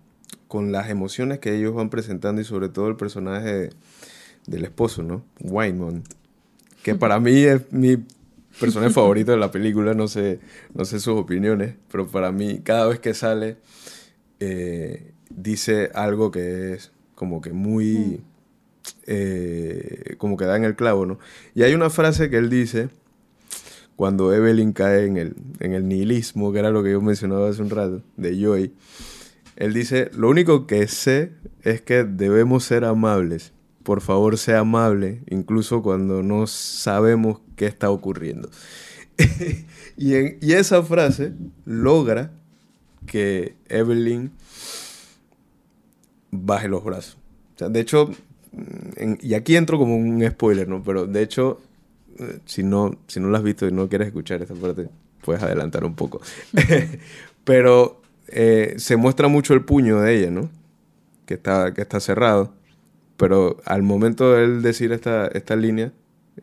Con 0.47 0.71
las 0.71 0.89
emociones 0.89 1.39
que 1.39 1.55
ellos 1.55 1.73
van 1.75 1.89
presentando 1.89 2.41
y 2.41 2.45
sobre 2.45 2.69
todo 2.69 2.88
el 2.89 2.95
personaje 2.95 3.53
de- 3.53 3.69
del 4.47 4.65
esposo, 4.65 5.03
¿no? 5.03 5.23
Wynmont. 5.41 6.07
Que 6.83 6.95
para 6.95 7.19
mí 7.19 7.43
es 7.43 7.71
mi 7.71 7.97
personaje 8.60 8.93
favorito 8.93 9.31
de 9.31 9.38
la 9.38 9.51
película, 9.51 9.93
no 9.95 10.07
sé, 10.07 10.39
no 10.73 10.86
sé 10.86 10.99
sus 10.99 11.19
opiniones, 11.19 11.75
pero 11.91 12.07
para 12.07 12.31
mí 12.31 12.62
cada 12.63 12.88
vez 12.88 12.99
que 12.99 13.13
sale 13.13 13.57
eh, 14.39 15.12
dice 15.29 15.91
algo 15.95 16.31
que 16.31 16.73
es 16.73 16.91
como 17.15 17.41
que 17.41 17.53
muy... 17.53 18.21
eh, 19.07 20.15
como 20.17 20.38
que 20.38 20.45
da 20.45 20.57
en 20.57 20.63
el 20.65 20.75
clavo, 20.75 21.05
¿no? 21.05 21.19
Y 21.55 21.63
hay 21.63 21.73
una 21.73 21.89
frase 21.89 22.29
que 22.29 22.38
él 22.38 22.49
dice 22.49 22.89
cuando 23.97 24.33
Evelyn 24.33 24.71
cae 24.71 25.05
en 25.07 25.17
el, 25.17 25.36
en 25.60 25.73
el 25.73 25.88
nihilismo, 25.89 26.53
que 26.53 26.60
era 26.60 26.69
lo 26.71 26.83
que 26.83 26.91
yo 26.91 27.01
mencionaba 27.01 27.49
hace 27.49 27.62
un 27.62 27.69
rato, 27.71 28.01
de 28.15 28.39
Joy. 28.39 28.73
Él 29.57 29.73
dice, 29.73 30.10
lo 30.15 30.29
único 30.29 30.67
que 30.67 30.88
sé 30.88 31.31
es 31.63 31.81
que 31.81 32.05
debemos 32.05 32.63
ser 32.63 32.86
amables. 32.86 33.51
Por 33.83 34.01
favor, 34.01 34.38
sea 34.38 34.60
amable, 34.60 35.21
incluso 35.29 35.81
cuando 35.81 36.21
no 36.23 36.45
sabemos 36.47 37.39
qué 37.55 37.65
está 37.65 37.89
ocurriendo. 37.89 38.49
y, 39.97 40.13
en- 40.13 40.38
y 40.41 40.53
esa 40.53 40.83
frase 40.83 41.33
logra 41.65 42.31
que 43.07 43.55
Evelyn 43.67 44.31
baje 46.31 46.67
los 46.67 46.83
brazos. 46.83 47.17
O 47.55 47.57
sea, 47.60 47.69
de 47.69 47.79
hecho, 47.79 48.12
en- 48.95 49.17
y 49.21 49.33
aquí 49.33 49.55
entro 49.55 49.77
como 49.77 49.95
un 49.95 50.23
spoiler, 50.29 50.67
¿no? 50.67 50.83
Pero 50.83 51.07
de 51.07 51.21
hecho, 51.23 51.60
si 52.45 52.63
no, 52.63 52.97
si 53.08 53.19
no 53.19 53.27
lo 53.30 53.38
has 53.38 53.43
visto 53.43 53.67
y 53.67 53.71
no 53.71 53.89
quieres 53.89 54.08
escuchar 54.08 54.41
esta 54.41 54.56
parte, 54.56 54.89
puedes 55.23 55.43
adelantar 55.43 55.84
un 55.86 55.95
poco. 55.95 56.21
Pero 57.43 58.01
eh, 58.27 58.75
se 58.77 58.97
muestra 58.97 59.27
mucho 59.27 59.53
el 59.53 59.63
puño 59.63 60.01
de 60.01 60.17
ella, 60.17 60.32
¿no? 60.32 60.49
Que 61.25 61.36
está, 61.36 61.73
que 61.73 61.82
está 61.82 61.99
cerrado. 61.99 62.53
Pero 63.17 63.58
al 63.65 63.84
momento 63.84 64.34
de 64.34 64.43
él 64.45 64.62
decir 64.62 64.91
esta, 64.91 65.27
esta 65.27 65.56
línea, 65.56 65.93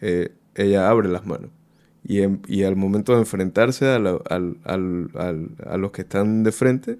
eh, 0.01 0.33
ella 0.55 0.89
abre 0.91 1.09
las 1.09 1.27
manos. 1.27 1.51
Y, 2.05 2.23
en- 2.23 2.43
y 2.49 2.65
al 2.65 2.77
momento 2.77 3.13
de 3.15 3.21
enfrentarse 3.21 3.87
a, 3.89 3.97
al- 3.97 4.21
al- 4.65 5.11
al- 5.15 5.51
a 5.67 5.77
los 5.79 5.93
que 5.93 6.03
están 6.03 6.43
de 6.45 6.53
frente, 6.53 6.99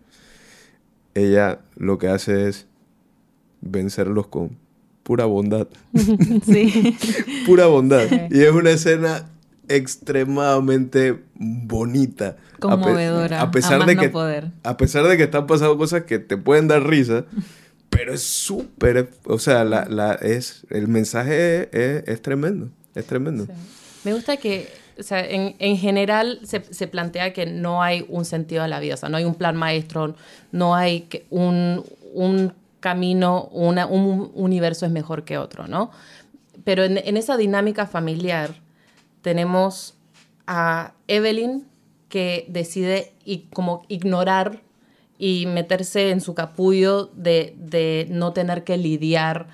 ella 1.15 1.61
lo 1.77 1.99
que 1.99 2.09
hace 2.09 2.49
es 2.49 2.67
vencerlos 3.61 4.27
con 4.29 4.59
pura 5.05 5.27
bondad. 5.27 5.69
Sí. 6.45 6.97
Pura 7.47 7.67
bondad. 7.67 8.07
Y 8.31 8.41
es 8.43 8.51
una 8.51 8.71
escena 8.71 9.27
extremadamente 9.69 11.23
bonita. 11.35 12.29
A 12.29 12.33
pe- 12.33 12.61
Conmovedora. 12.61 13.41
A, 13.43 13.51
pesar 13.51 13.85
de 13.87 13.95
no 13.95 14.01
que 14.03 14.09
poder. 14.09 14.51
a 14.63 14.77
pesar 14.77 15.07
de 15.07 15.17
que 15.17 15.25
están 15.25 15.47
pasando 15.47 15.77
cosas 15.77 16.05
que 16.05 16.19
te 16.19 16.37
pueden 16.37 16.69
dar 16.69 16.87
risa, 16.87 17.25
pero 17.91 18.13
es 18.15 18.23
súper, 18.23 19.11
o 19.25 19.39
sea, 19.39 19.65
la, 19.65 19.87
la, 19.87 20.15
es, 20.15 20.67
el 20.71 20.89
mensaje 20.89 21.69
es, 21.73 22.09
es 22.09 22.23
tremendo, 22.23 22.71
es 22.95 23.07
tremendo. 23.07 23.47
Me 24.05 24.13
gusta 24.15 24.37
que, 24.37 24.69
o 24.99 25.03
sea, 25.03 25.25
en, 25.27 25.55
en 25.59 25.77
general 25.77 26.41
se, 26.45 26.63
se 26.71 26.87
plantea 26.89 27.33
que 27.33 27.47
no 27.47 27.83
hay 27.83 28.05
un 28.09 28.25
sentido 28.25 28.63
a 28.63 28.69
la 28.69 28.81
vida, 28.81 28.95
o 28.95 28.97
sea, 28.99 29.09
no 29.09 29.17
hay 29.17 29.25
un 29.25 29.35
plan 29.35 29.57
maestro, 29.57 30.15
no 30.53 30.75
hay 30.75 31.09
un, 31.31 31.85
un 32.15 32.53
camino, 32.85 33.49
una, 33.51 33.87
un 33.87 34.31
universo 34.35 34.85
es 34.85 34.93
mejor 34.93 35.25
que 35.25 35.39
otro, 35.39 35.67
¿no? 35.67 35.91
Pero 36.65 36.85
en, 36.85 36.99
en 36.99 37.17
esa 37.17 37.39
dinámica 37.39 37.87
familiar 37.87 38.57
tenemos 39.23 39.95
a 40.47 40.93
Evelyn 41.09 41.65
que 42.11 42.45
decide 42.49 43.15
y 43.25 43.47
como 43.55 43.87
ignorar 43.89 44.61
y 45.19 45.47
meterse 45.47 46.11
en 46.11 46.21
su 46.21 46.35
capullo 46.35 47.07
de, 47.15 47.55
de 47.57 48.07
no 48.11 48.35
tener 48.35 48.65
que 48.65 48.77
lidiar 48.77 49.47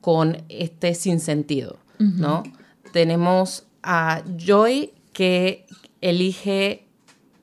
con 0.00 0.44
este 0.48 0.94
sinsentido. 0.94 1.78
¿no? 1.98 2.44
Tenemos 2.92 3.66
a 3.82 4.22
Joy 4.36 4.92
que 5.12 5.66
elige 6.00 6.85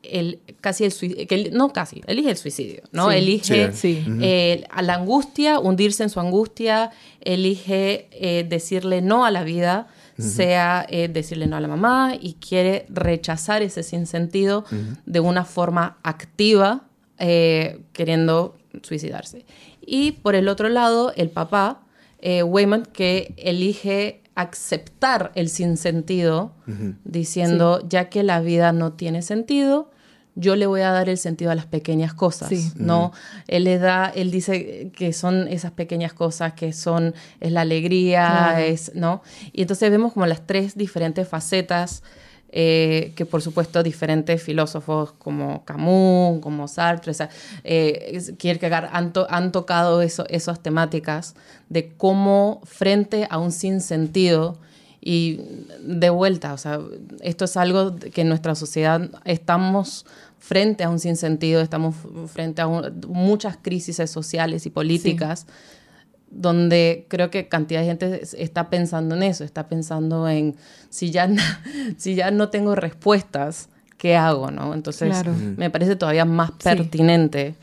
el, 0.03 0.41
casi 0.61 0.83
el 0.83 0.91
suicidio, 0.91 1.49
no 1.53 1.71
casi, 1.71 2.01
elige 2.07 2.29
el 2.29 2.37
suicidio, 2.37 2.83
¿no? 2.91 3.11
elige 3.11 3.71
eh, 3.83 4.63
a 4.69 4.81
la 4.81 4.95
angustia, 4.95 5.59
hundirse 5.59 6.03
en 6.03 6.09
su 6.09 6.19
angustia, 6.19 6.91
elige 7.21 8.07
eh, 8.11 8.45
decirle 8.47 9.01
no 9.01 9.25
a 9.25 9.31
la 9.31 9.43
vida, 9.43 9.87
sea 10.19 10.85
eh, 10.89 11.07
decirle 11.07 11.47
no 11.47 11.55
a 11.55 11.59
la 11.59 11.67
mamá 11.67 12.13
y 12.19 12.33
quiere 12.33 12.85
rechazar 12.89 13.63
ese 13.63 13.81
sinsentido 13.81 14.63
de 15.05 15.19
una 15.19 15.43
forma 15.43 15.97
activa, 16.03 16.83
queriendo 17.17 18.57
suicidarse. 18.83 19.45
Y 19.81 20.11
por 20.11 20.35
el 20.35 20.49
otro 20.49 20.69
lado, 20.69 21.13
el 21.15 21.29
papá, 21.29 21.81
Wayman, 22.21 22.85
que 22.85 23.33
elige 23.37 24.21
aceptar 24.35 25.31
el 25.35 25.49
sinsentido, 25.49 26.53
diciendo, 27.03 27.81
ya 27.87 28.09
que 28.09 28.23
la 28.23 28.39
vida 28.41 28.71
no 28.71 28.93
tiene 28.93 29.21
sentido, 29.21 29.89
yo 30.35 30.55
le 30.55 30.65
voy 30.65 30.81
a 30.81 30.91
dar 30.91 31.09
el 31.09 31.17
sentido 31.17 31.51
a 31.51 31.55
las 31.55 31.65
pequeñas 31.65 32.13
cosas, 32.13 32.75
¿no? 32.75 33.11
Él 33.47 33.65
le 33.65 33.77
da, 33.77 34.11
él 34.13 34.31
dice 34.31 34.91
que 34.95 35.13
son 35.13 35.47
esas 35.47 35.71
pequeñas 35.71 36.13
cosas 36.13 36.53
que 36.53 36.73
son, 36.73 37.13
es 37.39 37.51
la 37.51 37.61
alegría, 37.61 38.65
es, 38.65 38.95
¿no? 38.95 39.21
Y 39.51 39.61
entonces 39.61 39.91
vemos 39.91 40.13
como 40.13 40.25
las 40.25 40.45
tres 40.47 40.75
diferentes 40.75 41.27
facetas 41.27 42.03
eh, 42.55 43.13
que 43.15 43.25
por 43.25 43.41
supuesto 43.41 43.81
diferentes 43.81 44.43
filósofos 44.43 45.13
como 45.13 45.65
Camus, 45.65 46.39
como 46.39 46.67
Sartre, 46.67 47.09
o 47.09 47.13
sea, 47.15 47.29
eh, 47.63 48.21
Kierkegaard 48.37 48.89
han, 48.93 49.11
han 49.29 49.51
tocado 49.51 50.03
eso, 50.03 50.23
esas 50.29 50.61
temáticas 50.61 51.33
de 51.69 51.93
cómo 51.97 52.61
frente 52.63 53.27
a 53.31 53.39
un 53.39 53.51
sinsentido 53.51 54.59
y 55.05 55.41
de 55.81 56.09
vuelta, 56.09 56.53
o 56.53 56.57
sea, 56.57 56.79
esto 57.21 57.43
es 57.45 57.57
algo 57.57 57.95
que 57.97 58.21
en 58.21 58.29
nuestra 58.29 58.55
sociedad 58.55 59.09
estamos 59.25 60.05
frente 60.39 60.85
a 60.85 60.89
un 60.89 60.99
sinsentido, 60.99 61.61
estamos 61.61 61.95
frente 62.27 62.61
a 62.61 62.67
muchas 62.67 63.57
crisis 63.61 63.97
sociales 64.09 64.65
y 64.65 64.69
políticas, 64.69 65.45
donde 66.29 67.05
creo 67.09 67.29
que 67.29 67.49
cantidad 67.49 67.81
de 67.81 67.87
gente 67.87 68.21
está 68.37 68.69
pensando 68.69 69.15
en 69.15 69.23
eso, 69.23 69.43
está 69.43 69.67
pensando 69.67 70.29
en 70.29 70.55
si 70.89 71.11
ya, 71.11 71.29
si 71.97 72.15
ya 72.15 72.31
no 72.31 72.49
tengo 72.49 72.73
respuestas, 72.73 73.67
¿qué 73.97 74.15
hago? 74.15 74.51
¿no? 74.51 74.73
Entonces 74.73 75.13
me 75.57 75.69
parece 75.69 75.97
todavía 75.97 76.23
más 76.23 76.51
pertinente 76.51 77.55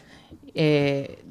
eh, 0.55 1.25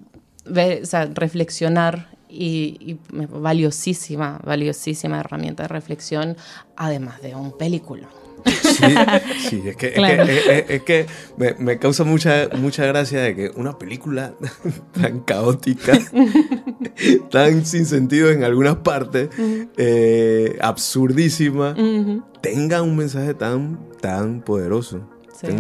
reflexionar 0.46 2.08
y, 2.30 2.98
valiosísima, 3.12 4.40
valiosísima 4.44 5.20
herramienta 5.20 5.64
de 5.64 5.70
reflexión, 5.70 6.38
además 6.76 7.22
de 7.22 7.36
un 7.36 7.58
película. 7.58 8.08
Sí, 8.46 9.62
es 9.66 9.76
que, 9.76 10.66
es 10.70 10.84
que, 10.84 11.06
me, 11.58 11.78
causa 11.78 12.04
mucha, 12.04 12.48
mucha 12.56 12.86
gracia 12.86 13.22
de 13.22 13.36
que 13.36 13.52
una 13.56 13.78
película 13.78 14.34
tan 14.94 15.20
caótica, 15.22 16.00
tan 17.32 17.66
sin 17.66 17.86
sentido 17.86 18.30
en 18.30 18.44
algunas 18.44 18.78
partes, 18.78 19.30
eh, 19.78 20.58
absurdísima, 20.62 21.76
tenga 22.42 22.82
un 22.82 22.96
mensaje 22.96 23.34
tan, 23.34 23.80
tan 24.00 24.42
poderoso. 24.42 25.02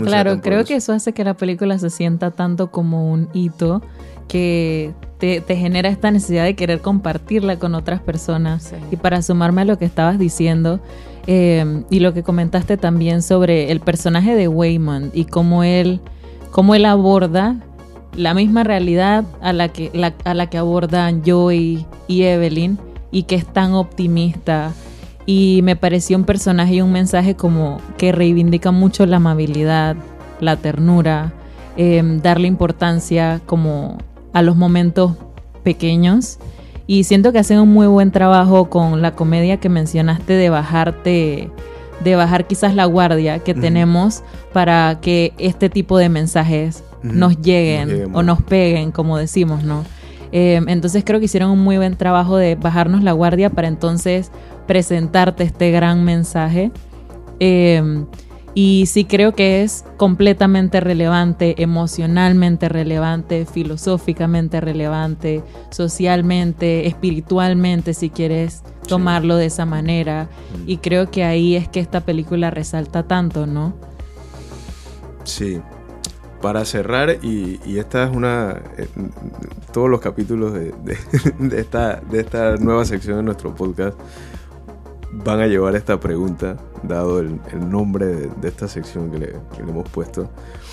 Claro, 0.03 0.41
creo 0.41 0.65
que 0.65 0.75
eso 0.75 0.91
hace 0.91 1.13
que 1.13 1.23
la 1.23 1.36
película 1.36 1.79
se 1.79 1.89
sienta 1.89 2.32
tanto 2.32 2.69
como 2.69 3.12
un 3.12 3.29
hito 3.34 3.82
que 4.30 4.94
te, 5.18 5.42
genera 5.58 5.89
esta 5.89 6.12
necesidad 6.12 6.46
de 6.46 6.56
querer 6.56 6.80
compartirla 6.80 7.60
con 7.60 7.76
otras 7.76 8.00
personas. 8.00 8.74
Y 8.89 8.96
para 8.96 9.22
sumarme 9.22 9.62
a 9.62 9.65
lo 9.65 9.78
que 9.78 9.84
estabas 9.84 10.18
diciendo 10.18 10.80
eh, 11.28 11.84
y 11.89 12.00
lo 12.00 12.13
que 12.13 12.24
comentaste 12.24 12.78
también 12.78 13.22
sobre 13.22 13.72
el 13.72 13.82
personaje 13.82 14.36
de 14.36 14.48
Waymond 14.48 15.12
y 15.13 15.26
cómo 15.26 15.63
él, 15.63 16.00
cómo 16.52 16.74
él 16.74 16.86
aborda 16.86 17.58
la 18.15 18.34
misma 18.34 18.63
realidad 18.63 19.26
a 19.42 19.52
la 19.52 19.68
que, 19.68 19.92
a 20.24 20.34
la 20.34 20.48
que 20.48 20.58
abordan 20.58 21.24
Joy 21.24 21.86
y 22.08 22.24
Evelyn 22.24 22.80
y 23.12 23.24
que 23.24 23.36
es 23.36 23.46
tan 23.46 23.74
optimista. 23.74 24.72
Y 25.26 25.60
me 25.63 25.76
pareció 25.76 26.18
un 26.18 26.24
personaje 26.24 26.76
y 26.76 26.82
un 26.82 26.92
mensaje 26.92 27.36
como 27.36 27.80
que 27.98 28.12
reivindica 28.12 28.72
mucho 28.72 29.06
la 29.06 29.18
amabilidad, 29.18 29.98
la 30.39 30.56
ternura, 30.56 31.34
eh, 31.78 32.02
darle 32.24 32.48
importancia 32.48 33.42
como 33.46 33.98
a 34.34 34.42
los 34.42 34.56
momentos 34.56 35.13
pequeños. 35.63 36.39
Y 36.88 37.04
siento 37.04 37.32
que 37.32 37.39
hacen 37.39 37.60
un 37.60 37.70
muy 37.70 37.88
buen 37.88 38.12
trabajo 38.12 38.70
con 38.70 39.02
la 39.02 39.15
comedia 39.15 39.58
que 39.58 39.70
mencionaste 39.70 40.34
de 40.34 40.50
bajarte, 40.50 41.52
de 42.04 42.15
bajar 42.15 42.48
quizás 42.48 42.74
la 42.74 42.86
guardia 42.86 43.39
que 43.39 43.54
tenemos 43.54 44.24
para 44.54 45.00
que 45.00 45.34
este 45.38 45.70
tipo 45.70 45.98
de 46.00 46.10
mensajes 46.10 46.84
nos 47.04 47.39
lleguen 47.42 48.10
o 48.13 48.24
nos 48.24 48.42
peguen, 48.42 48.92
como 48.92 49.18
decimos, 49.18 49.63
¿no? 49.63 49.84
Em, 50.32 50.68
entonces 50.68 51.04
creo 51.06 51.20
que 51.20 51.26
hicieron 51.26 51.52
un 51.52 51.60
muy 51.60 51.78
buen 51.78 51.96
trabajo 51.96 52.38
de 52.38 52.56
bajarnos 52.56 53.04
la 53.04 53.13
guardia 53.13 53.50
para 53.50 53.68
entonces 53.68 54.32
presentarte 54.68 55.44
este 55.44 55.72
gran 55.72 56.04
mensaje. 56.04 56.72
Eh, 57.39 58.04
y 58.56 58.86
sí 58.88 59.06
creo 59.06 59.34
que 59.34 59.64
es 59.64 59.86
completamente 59.98 60.80
relevante, 60.80 61.62
emocionalmente 61.62 62.68
relevante, 62.68 63.46
filosóficamente 63.46 64.60
relevante, 64.60 65.44
socialmente, 65.70 66.88
espiritualmente, 66.88 67.94
si 67.94 68.10
quieres 68.10 68.64
tomarlo 68.88 69.36
de 69.36 69.46
esa 69.46 69.66
manera. 69.66 70.30
Mm. 70.64 70.70
Y 70.70 70.78
creo 70.78 71.12
que 71.12 71.24
ahí 71.24 71.56
es 71.56 71.68
que 71.68 71.80
esta 71.80 72.02
película 72.02 72.50
resalta 72.50 73.04
tanto, 73.04 73.46
¿no? 73.46 73.74
Sí. 75.24 75.62
Para 76.42 76.64
cerrar, 76.64 77.18
y, 77.22 77.60
esta 77.78 78.06
es 78.06 78.16
una. 78.16 78.62
Eh, 78.78 78.88
todos 79.74 79.90
los 79.90 80.00
capítulos 80.00 80.54
de, 80.54 80.74
esta, 81.58 81.98
de 82.10 82.22
esta 82.22 82.56
nueva 82.56 82.86
sección 82.86 83.18
de 83.18 83.24
nuestro 83.24 83.54
podcast 83.54 84.00
van 85.12 85.42
a 85.42 85.48
llevar 85.48 85.76
esta 85.76 86.00
pregunta, 86.00 86.58
dado 86.84 87.20
el, 87.20 87.39
nombre 87.70 88.06
de, 88.06 88.48
esta 88.48 88.68
sección 88.68 89.12
que 89.12 89.20
le, 89.20 89.34
hemos 89.60 89.88
puesto. 89.89 90.30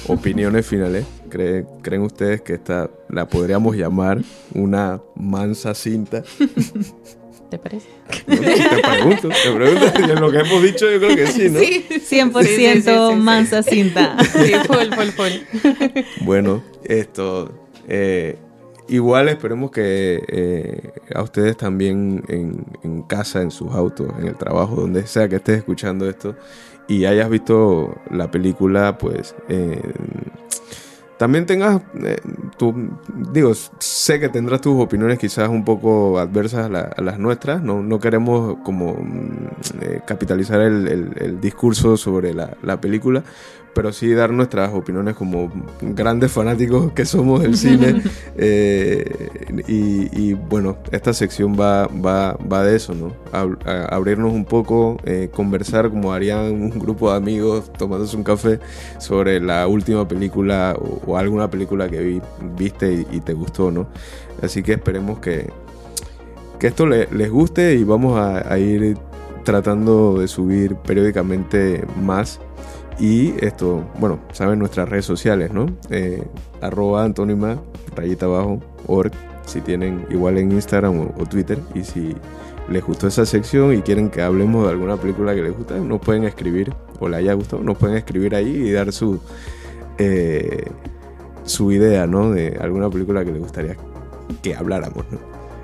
Opiniones 0.06 0.66
finales. 0.68 1.04
¿Creen, 1.28 2.02
ustedes 2.02 2.40
que 2.42 2.54
esta 2.54 2.90
la 3.08 3.28
podríamos 3.28 3.76
llamar 3.76 4.22
una 4.54 5.00
mansa 5.14 5.74
cinta? 5.74 6.22
¿Te 7.50 7.58
parece? 7.58 7.86
te 8.26 8.36
pregunto, 8.36 9.28
te 9.28 9.52
pregunto. 9.52 10.12
En 10.12 10.20
lo 10.20 10.32
que 10.32 10.38
hemos 10.38 10.62
dicho, 10.62 10.90
yo 10.90 10.98
creo 10.98 11.14
que 11.16 11.26
sí, 11.28 11.48
¿no? 11.48 11.60
Sí, 11.60 11.86
100% 11.88 13.16
mansa 13.16 13.62
cinta. 13.62 14.16
Sí, 14.24 14.52
full, 14.66 14.92
full, 14.92 15.08
full. 15.10 16.02
Bueno, 16.22 16.64
esto. 16.84 17.52
Eh, 17.86 18.36
Igual 18.88 19.28
esperemos 19.28 19.72
que 19.72 20.22
eh, 20.28 20.92
a 21.12 21.22
ustedes 21.22 21.56
también 21.56 22.22
en, 22.28 23.02
casa, 23.02 23.42
en 23.42 23.50
sus 23.50 23.72
autos, 23.72 24.08
en 24.18 24.28
el 24.28 24.36
trabajo, 24.36 24.76
donde 24.76 25.06
sea 25.06 25.28
que 25.28 25.36
estés 25.36 25.58
escuchando 25.58 26.08
esto 26.08 26.36
y 26.86 27.04
hayas 27.04 27.28
visto 27.28 27.96
la 28.10 28.30
película, 28.30 28.96
pues 28.96 29.34
eh, 29.48 29.82
también 31.16 31.46
tengas, 31.46 31.82
eh, 32.04 32.18
tu, 32.58 32.74
digo, 33.32 33.52
sé 33.80 34.20
que 34.20 34.28
tendrás 34.28 34.60
tus 34.60 34.80
opiniones 34.80 35.18
quizás 35.18 35.48
un 35.48 35.64
poco 35.64 36.20
adversas 36.20 36.66
a, 36.66 37.02
las 37.02 37.18
nuestras, 37.18 37.62
no, 37.62 37.98
queremos 37.98 38.58
como 38.62 38.94
mm, 38.94 40.04
capitalizar 40.06 40.60
el, 40.60 41.40
discurso 41.40 41.96
sobre 41.96 42.34
la 42.34 42.80
película, 42.80 43.24
pero 43.76 43.92
sí 43.92 44.14
dar 44.14 44.32
nuestras 44.32 44.72
opiniones 44.72 45.14
como 45.16 45.52
grandes 45.82 46.32
fanáticos 46.32 46.92
que 46.92 47.04
somos 47.04 47.42
del 47.42 47.56
cine. 47.56 48.02
Eh, 48.38 49.30
y, 49.66 50.34
bueno, 50.34 50.76
esta 50.90 51.14
sección 51.14 51.56
va, 51.58 51.86
va, 51.86 52.36
va 52.52 52.62
de 52.62 52.76
eso, 52.76 52.94
¿no? 52.94 53.12
abrirnos 53.32 54.32
un 54.32 54.44
poco, 54.44 54.98
eh, 55.04 55.30
conversar 55.32 55.88
como 55.88 56.12
harían 56.12 56.52
un 56.52 56.70
grupo 56.78 57.10
de 57.10 57.16
amigos 57.16 57.72
tomándose 57.72 58.14
un 58.14 58.24
café 58.24 58.60
sobre 58.98 59.40
la 59.40 59.66
última 59.66 60.06
película 60.06 60.76
o, 61.06 61.16
alguna 61.16 61.48
película 61.48 61.88
que 61.88 62.20
viste 62.58 63.06
y, 63.10 63.20
te 63.20 63.32
gustó, 63.32 63.70
¿no? 63.70 63.86
Así 64.42 64.62
que 64.62 64.74
esperemos 64.74 65.18
que, 65.18 65.50
que 66.58 66.66
esto 66.66 66.86
les 66.86 67.30
guste 67.30 67.74
y 67.74 67.84
vamos 67.84 68.18
a, 68.18 68.52
a 68.52 68.58
ir 68.58 68.98
tratando 69.44 70.18
de 70.18 70.28
subir 70.28 70.76
periódicamente 70.76 71.84
más 72.02 72.40
y 72.98 73.34
esto, 73.44 73.84
bueno, 73.98 74.20
saben 74.32 74.58
nuestras 74.58 74.88
redes 74.88 75.04
sociales, 75.04 75.52
¿no? 75.52 75.66
Eh, 75.90 76.22
arroba 76.62 77.04
antónima, 77.04 77.60
rayita 77.94 78.26
abajo, 78.26 78.60
org, 78.86 79.12
si 79.44 79.60
tienen 79.60 80.06
igual 80.10 80.38
en 80.38 80.52
Instagram 80.52 81.00
o, 81.00 81.26
Twitter. 81.26 81.58
Y 81.74 81.84
si 81.84 82.14
les 82.68 82.84
gustó 82.84 83.06
esa 83.06 83.26
sección 83.26 83.74
y 83.74 83.82
quieren 83.82 84.08
que 84.08 84.22
hablemos 84.22 84.64
de 84.64 84.70
alguna 84.70 84.96
película 84.96 85.34
que 85.34 85.42
les 85.42 85.56
gusta, 85.56 85.76
nos 85.76 86.00
pueden 86.00 86.24
escribir, 86.24 86.72
o 86.98 87.08
le 87.08 87.16
haya 87.18 87.34
gustado, 87.34 87.62
nos 87.62 87.76
pueden 87.76 87.96
escribir 87.96 88.34
ahí 88.34 88.48
y 88.48 88.72
dar 88.72 88.92
su, 88.92 89.20
eh, 89.98 90.70
su 91.44 91.70
idea, 91.72 92.06
¿no? 92.06 92.30
De 92.30 92.56
alguna 92.60 92.88
película 92.88 93.24
que 93.24 93.32
les 93.32 93.40
gustaría 93.40 93.76
que 94.42 94.54
habláramos, 94.54 95.04
¿no? 95.10 95.18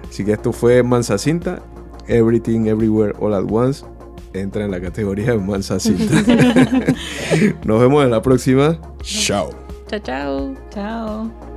Así 0.09 0.25
que 0.25 0.33
esto 0.33 0.53
fue 0.53 0.83
Mansa 0.83 1.17
Cinta. 1.17 1.63
Everything 2.09 2.67
Everywhere 2.67 3.15
All 3.21 3.33
at 3.33 3.45
Once 3.49 3.85
entra 4.35 4.65
en 4.65 4.71
la 4.71 4.81
categoría 4.81 5.33
de 5.33 5.39
mansa 5.39 5.79
cinta. 5.81 6.15
Nos 7.65 7.81
vemos 7.81 8.05
en 8.05 8.11
la 8.11 8.23
próxima. 8.23 8.79
Chao. 9.03 9.51
Chao, 9.89 10.01
chao. 10.01 10.55
Chao. 10.71 11.52